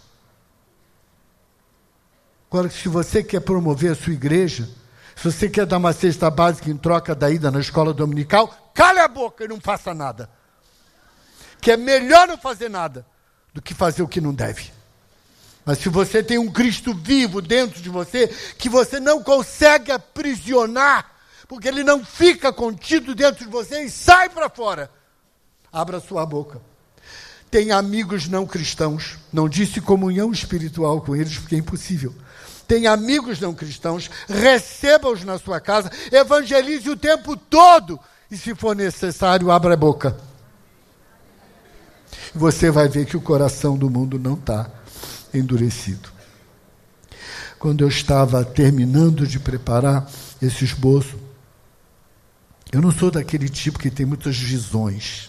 Agora, 2.53 2.69
se 2.69 2.87
você 2.87 3.25
quer 3.25 3.41
promover 3.41 3.93
a 3.93 3.95
sua 3.95 4.13
igreja, 4.13 4.69
se 5.17 5.25
você 5.25 5.49
quer 5.49 5.65
dar 5.65 5.79
uma 5.79 5.91
cesta 5.95 6.31
básica 6.31 6.69
em 6.69 6.77
troca 6.77 7.15
da 7.15 7.31
ida 7.31 7.51
na 7.51 7.59
escola 7.59 7.95
dominical, 7.95 8.71
cale 8.75 8.99
a 8.99 9.09
boca 9.09 9.43
e 9.43 9.49
não 9.49 9.59
faça 9.59 9.95
nada. 9.95 10.29
Que 11.63 11.73
é 11.73 11.79
melhor 11.79 12.29
não 12.29 12.37
fazer 12.37 12.69
nada 12.69 13.07
do 13.55 13.63
que 13.63 13.73
fazer 13.73 14.03
o 14.03 14.09
que 14.09 14.21
não 14.21 14.35
deve. 14.35 14.71
Mas 15.65 15.79
se 15.79 15.89
você 15.89 16.23
tem 16.23 16.37
um 16.37 16.53
Cristo 16.53 16.93
vivo 16.93 17.41
dentro 17.41 17.81
de 17.81 17.89
você, 17.89 18.29
que 18.59 18.69
você 18.69 19.01
não 19.01 19.23
consegue 19.23 19.91
aprisionar, 19.91 21.11
porque 21.49 21.69
ele 21.69 21.83
não 21.83 22.05
fica 22.05 22.53
contido 22.53 23.15
dentro 23.15 23.47
de 23.47 23.51
você 23.51 23.85
e 23.85 23.91
sai 23.91 24.29
para 24.29 24.51
fora, 24.51 24.91
abra 25.73 26.01
sua 26.01 26.27
boca. 26.27 26.61
Tem 27.51 27.71
amigos 27.71 28.29
não 28.29 28.45
cristãos, 28.45 29.17
não 29.33 29.49
disse 29.49 29.81
comunhão 29.81 30.31
espiritual 30.31 31.01
com 31.01 31.17
eles, 31.17 31.39
porque 31.39 31.55
é 31.55 31.59
impossível 31.59 32.15
tem 32.73 32.87
amigos 32.87 33.39
não 33.39 33.53
cristãos, 33.53 34.11
receba-os 34.27 35.23
na 35.25 35.39
sua 35.39 35.61
casa, 35.61 35.93
evangelize 36.11 36.89
o 36.89 36.97
tempo 36.97 37.37
todo 37.37 38.01
e, 38.31 38.37
se 38.39 38.55
for 38.55 38.75
necessário, 38.75 39.51
abra 39.51 39.75
a 39.75 39.77
boca. 39.77 40.17
Você 42.35 42.71
vai 42.71 42.89
ver 42.89 43.05
que 43.05 43.15
o 43.15 43.21
coração 43.21 43.77
do 43.77 43.91
mundo 43.91 44.19
não 44.19 44.33
está 44.33 44.71
endurecido. 45.35 46.09
Quando 47.59 47.85
eu 47.85 47.89
estava 47.89 48.43
terminando 48.43 49.27
de 49.27 49.39
preparar 49.39 50.11
esse 50.41 50.65
esboço, 50.65 51.21
eu 52.73 52.81
não 52.81 52.91
sou 52.91 53.11
daquele 53.11 53.51
tipo 53.51 53.79
que 53.79 53.91
tem 53.91 54.07
muitas 54.07 54.39
visões. 54.39 55.29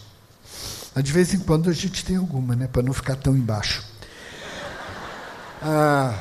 De 0.96 1.12
vez 1.12 1.34
em 1.34 1.40
quando 1.40 1.70
a 1.70 1.74
gente 1.74 2.06
tem 2.06 2.16
alguma, 2.16 2.56
né? 2.56 2.68
Para 2.68 2.84
não 2.84 2.94
ficar 2.94 3.18
tão 3.18 3.36
embaixo. 3.36 3.84
Ah, 5.62 6.18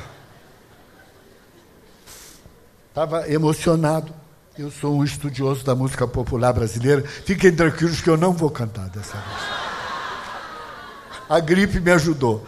Estava 2.93 3.27
emocionado. 3.27 4.13
Eu 4.55 4.69
sou 4.69 4.99
um 4.99 5.03
estudioso 5.03 5.65
da 5.65 5.73
música 5.73 6.07
popular 6.07 6.53
brasileira. 6.53 7.01
Fiquem 7.01 7.51
tranquilos 7.51 8.01
que 8.01 8.07
eu 8.07 8.15
não 8.15 8.31
vou 8.31 8.51
cantar 8.51 8.87
dessa 8.89 9.17
vez. 9.17 9.41
A 11.27 11.39
gripe 11.39 11.79
me 11.79 11.89
ajudou. 11.89 12.45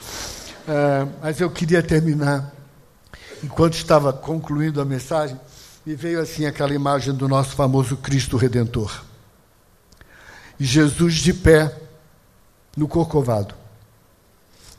É, 0.68 1.08
mas 1.20 1.42
eu 1.42 1.50
queria 1.50 1.82
terminar. 1.82 2.54
Enquanto 3.44 3.74
estava 3.74 4.14
concluindo 4.14 4.80
a 4.80 4.86
mensagem, 4.86 5.36
me 5.84 5.96
veio 5.96 6.22
assim 6.22 6.46
aquela 6.46 6.76
imagem 6.76 7.12
do 7.12 7.28
nosso 7.28 7.56
famoso 7.56 7.98
Cristo 7.98 8.38
Redentor. 8.38 9.04
E 10.60 10.64
Jesus 10.64 11.16
de 11.16 11.34
pé 11.34 11.76
no 12.78 12.88
Corcovado, 12.88 13.56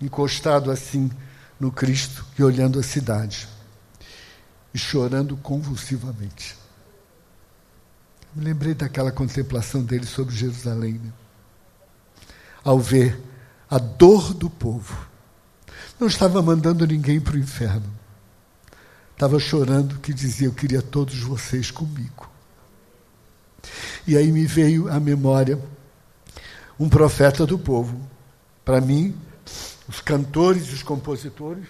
encostado 0.01 0.71
assim 0.71 1.11
no 1.59 1.73
Cristo 1.73 2.25
e 2.39 2.45
olhando 2.45 2.79
a 2.79 2.85
cidade 2.85 3.56
e 4.77 4.79
chorando 4.79 5.39
convulsivamente. 5.39 6.55
Me 8.35 8.45
lembrei 8.45 8.75
daquela 8.75 9.11
contemplação 9.11 9.83
dele 9.83 10.05
sobre 10.05 10.37
Jerusalém, 10.37 11.01
né? 11.03 11.11
ao 12.63 12.79
ver 12.79 13.19
a 13.71 13.79
dor 13.79 14.35
do 14.35 14.51
povo. 14.51 14.95
Não 15.99 16.07
estava 16.07 16.43
mandando 16.43 16.87
ninguém 16.87 17.19
para 17.19 17.37
o 17.37 17.39
inferno. 17.39 17.91
Estava 19.15 19.39
chorando 19.39 19.99
que 20.01 20.13
dizia: 20.13 20.49
Eu 20.49 20.53
queria 20.53 20.83
todos 20.83 21.19
vocês 21.21 21.71
comigo. 21.71 22.31
E 24.07 24.15
aí 24.15 24.31
me 24.31 24.45
veio 24.45 24.93
à 24.93 25.01
memória 25.01 25.59
um 26.79 26.87
profeta 26.87 27.47
do 27.47 27.59
povo. 27.59 27.99
Para 28.63 28.83
mim, 28.83 29.17
os 29.89 30.03
cantores 30.03 30.69
e 30.69 30.75
os 30.75 30.83
compositores 30.83 31.67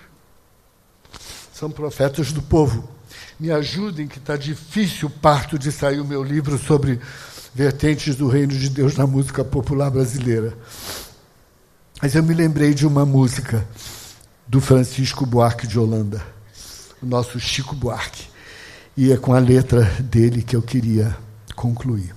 são 1.52 1.70
profetas 1.70 2.32
do 2.32 2.42
povo 2.42 2.95
me 3.38 3.50
ajudem, 3.50 4.08
que 4.08 4.18
está 4.18 4.36
difícil 4.36 5.10
parto 5.10 5.58
de 5.58 5.70
sair 5.70 6.00
o 6.00 6.04
meu 6.04 6.22
livro 6.22 6.58
sobre 6.58 6.98
vertentes 7.54 8.16
do 8.16 8.28
reino 8.28 8.52
de 8.52 8.68
Deus 8.68 8.96
na 8.96 9.06
música 9.06 9.44
popular 9.44 9.90
brasileira. 9.90 10.56
Mas 12.00 12.14
eu 12.14 12.22
me 12.22 12.34
lembrei 12.34 12.74
de 12.74 12.86
uma 12.86 13.04
música 13.04 13.66
do 14.46 14.60
Francisco 14.60 15.26
Buarque 15.26 15.66
de 15.66 15.78
Holanda, 15.78 16.22
o 17.02 17.06
nosso 17.06 17.38
Chico 17.40 17.74
Buarque. 17.74 18.28
E 18.96 19.12
é 19.12 19.16
com 19.16 19.34
a 19.34 19.38
letra 19.38 19.82
dele 20.00 20.42
que 20.42 20.56
eu 20.56 20.62
queria 20.62 21.16
concluir. 21.54 22.14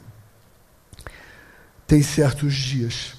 Tem 1.86 2.02
certos 2.02 2.54
dias 2.54 3.14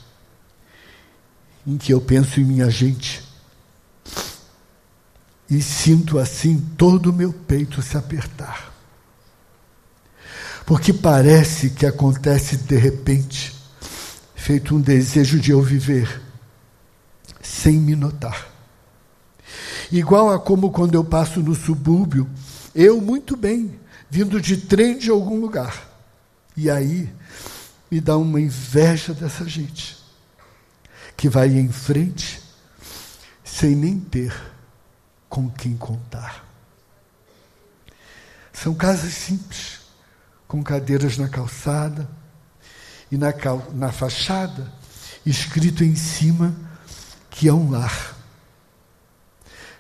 em 1.67 1.77
que 1.77 1.93
eu 1.93 2.01
penso 2.01 2.41
em 2.41 2.45
minha 2.45 2.71
gente 2.71 3.30
e 5.51 5.61
sinto 5.61 6.19
assim 6.19 6.59
todo 6.79 7.11
o 7.11 7.13
meu 7.13 7.33
peito 7.33 7.83
se 7.83 7.97
apertar. 7.97 8.73
Porque 10.65 10.93
parece 10.93 11.71
que 11.71 11.85
acontece 11.85 12.57
de 12.57 12.77
repente, 12.77 13.53
feito 14.37 14.77
um 14.77 14.81
desejo 14.81 15.41
de 15.41 15.51
eu 15.51 15.61
viver, 15.61 16.23
sem 17.43 17.77
me 17.77 17.97
notar. 17.97 18.47
Igual 19.91 20.31
a 20.31 20.39
como 20.39 20.71
quando 20.71 20.95
eu 20.95 21.03
passo 21.03 21.41
no 21.41 21.57
subúrbio, 21.57 22.29
eu 22.73 23.01
muito 23.01 23.37
bem, 23.37 23.75
vindo 24.09 24.41
de 24.41 24.57
trem 24.57 24.97
de 24.97 25.11
algum 25.11 25.41
lugar. 25.41 25.89
E 26.57 26.71
aí 26.71 27.13
me 27.91 28.01
dá 28.01 28.17
uma 28.17 28.41
inveja 28.41 29.13
dessa 29.13 29.45
gente, 29.49 29.99
que 31.17 31.29
vai 31.29 31.49
em 31.49 31.73
frente 31.73 32.41
sem 33.43 33.75
nem 33.75 33.99
ter 33.99 34.33
com 35.31 35.49
quem 35.49 35.77
contar. 35.77 36.45
São 38.53 38.75
casas 38.75 39.15
simples, 39.15 39.81
com 40.47 40.63
cadeiras 40.63 41.17
na 41.17 41.29
calçada 41.29 42.07
e 43.11 43.17
na, 43.17 43.33
cal 43.33 43.71
na 43.73 43.93
fachada, 43.93 44.71
escrito 45.25 45.85
em 45.85 45.95
cima 45.95 46.55
que 47.31 47.49
é 47.49 47.53
um 47.53 47.71
lar. 47.71 48.17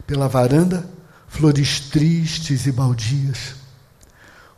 Pela 0.06 0.28
varanda, 0.28 0.88
flores 1.28 1.80
tristes 1.80 2.66
e 2.66 2.72
baldias, 2.72 3.56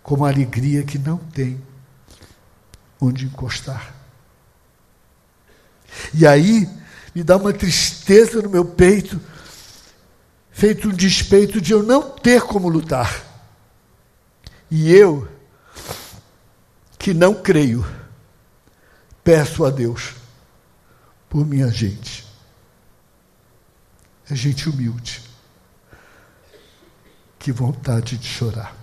como 0.03 0.27
alegria 0.27 0.83
que 0.83 0.99
não 0.99 1.17
tem 1.17 1.61
onde 3.01 3.25
encostar. 3.25 3.95
E 6.13 6.27
aí 6.27 6.69
me 7.15 7.23
dá 7.23 7.37
uma 7.37 7.53
tristeza 7.53 8.43
no 8.43 8.51
meu 8.51 8.65
peito 8.65 9.21
feito 10.53 10.89
um 10.89 10.93
despeito 10.93 11.61
de 11.61 11.73
eu 11.73 11.83
não 11.83 12.11
ter 12.11 12.43
como 12.43 12.69
lutar. 12.69 13.25
E 14.71 14.93
eu, 14.93 15.29
que 16.99 17.13
não 17.13 17.35
creio, 17.35 17.85
peço 19.25 19.65
a 19.65 19.71
Deus 19.71 20.15
por 21.29 21.45
minha 21.47 21.69
gente. 21.69 22.25
É 24.31 24.35
gente 24.35 24.69
humilde. 24.69 25.23
Que 27.39 27.51
vontade 27.51 28.17
de 28.17 28.27
chorar. 28.27 28.82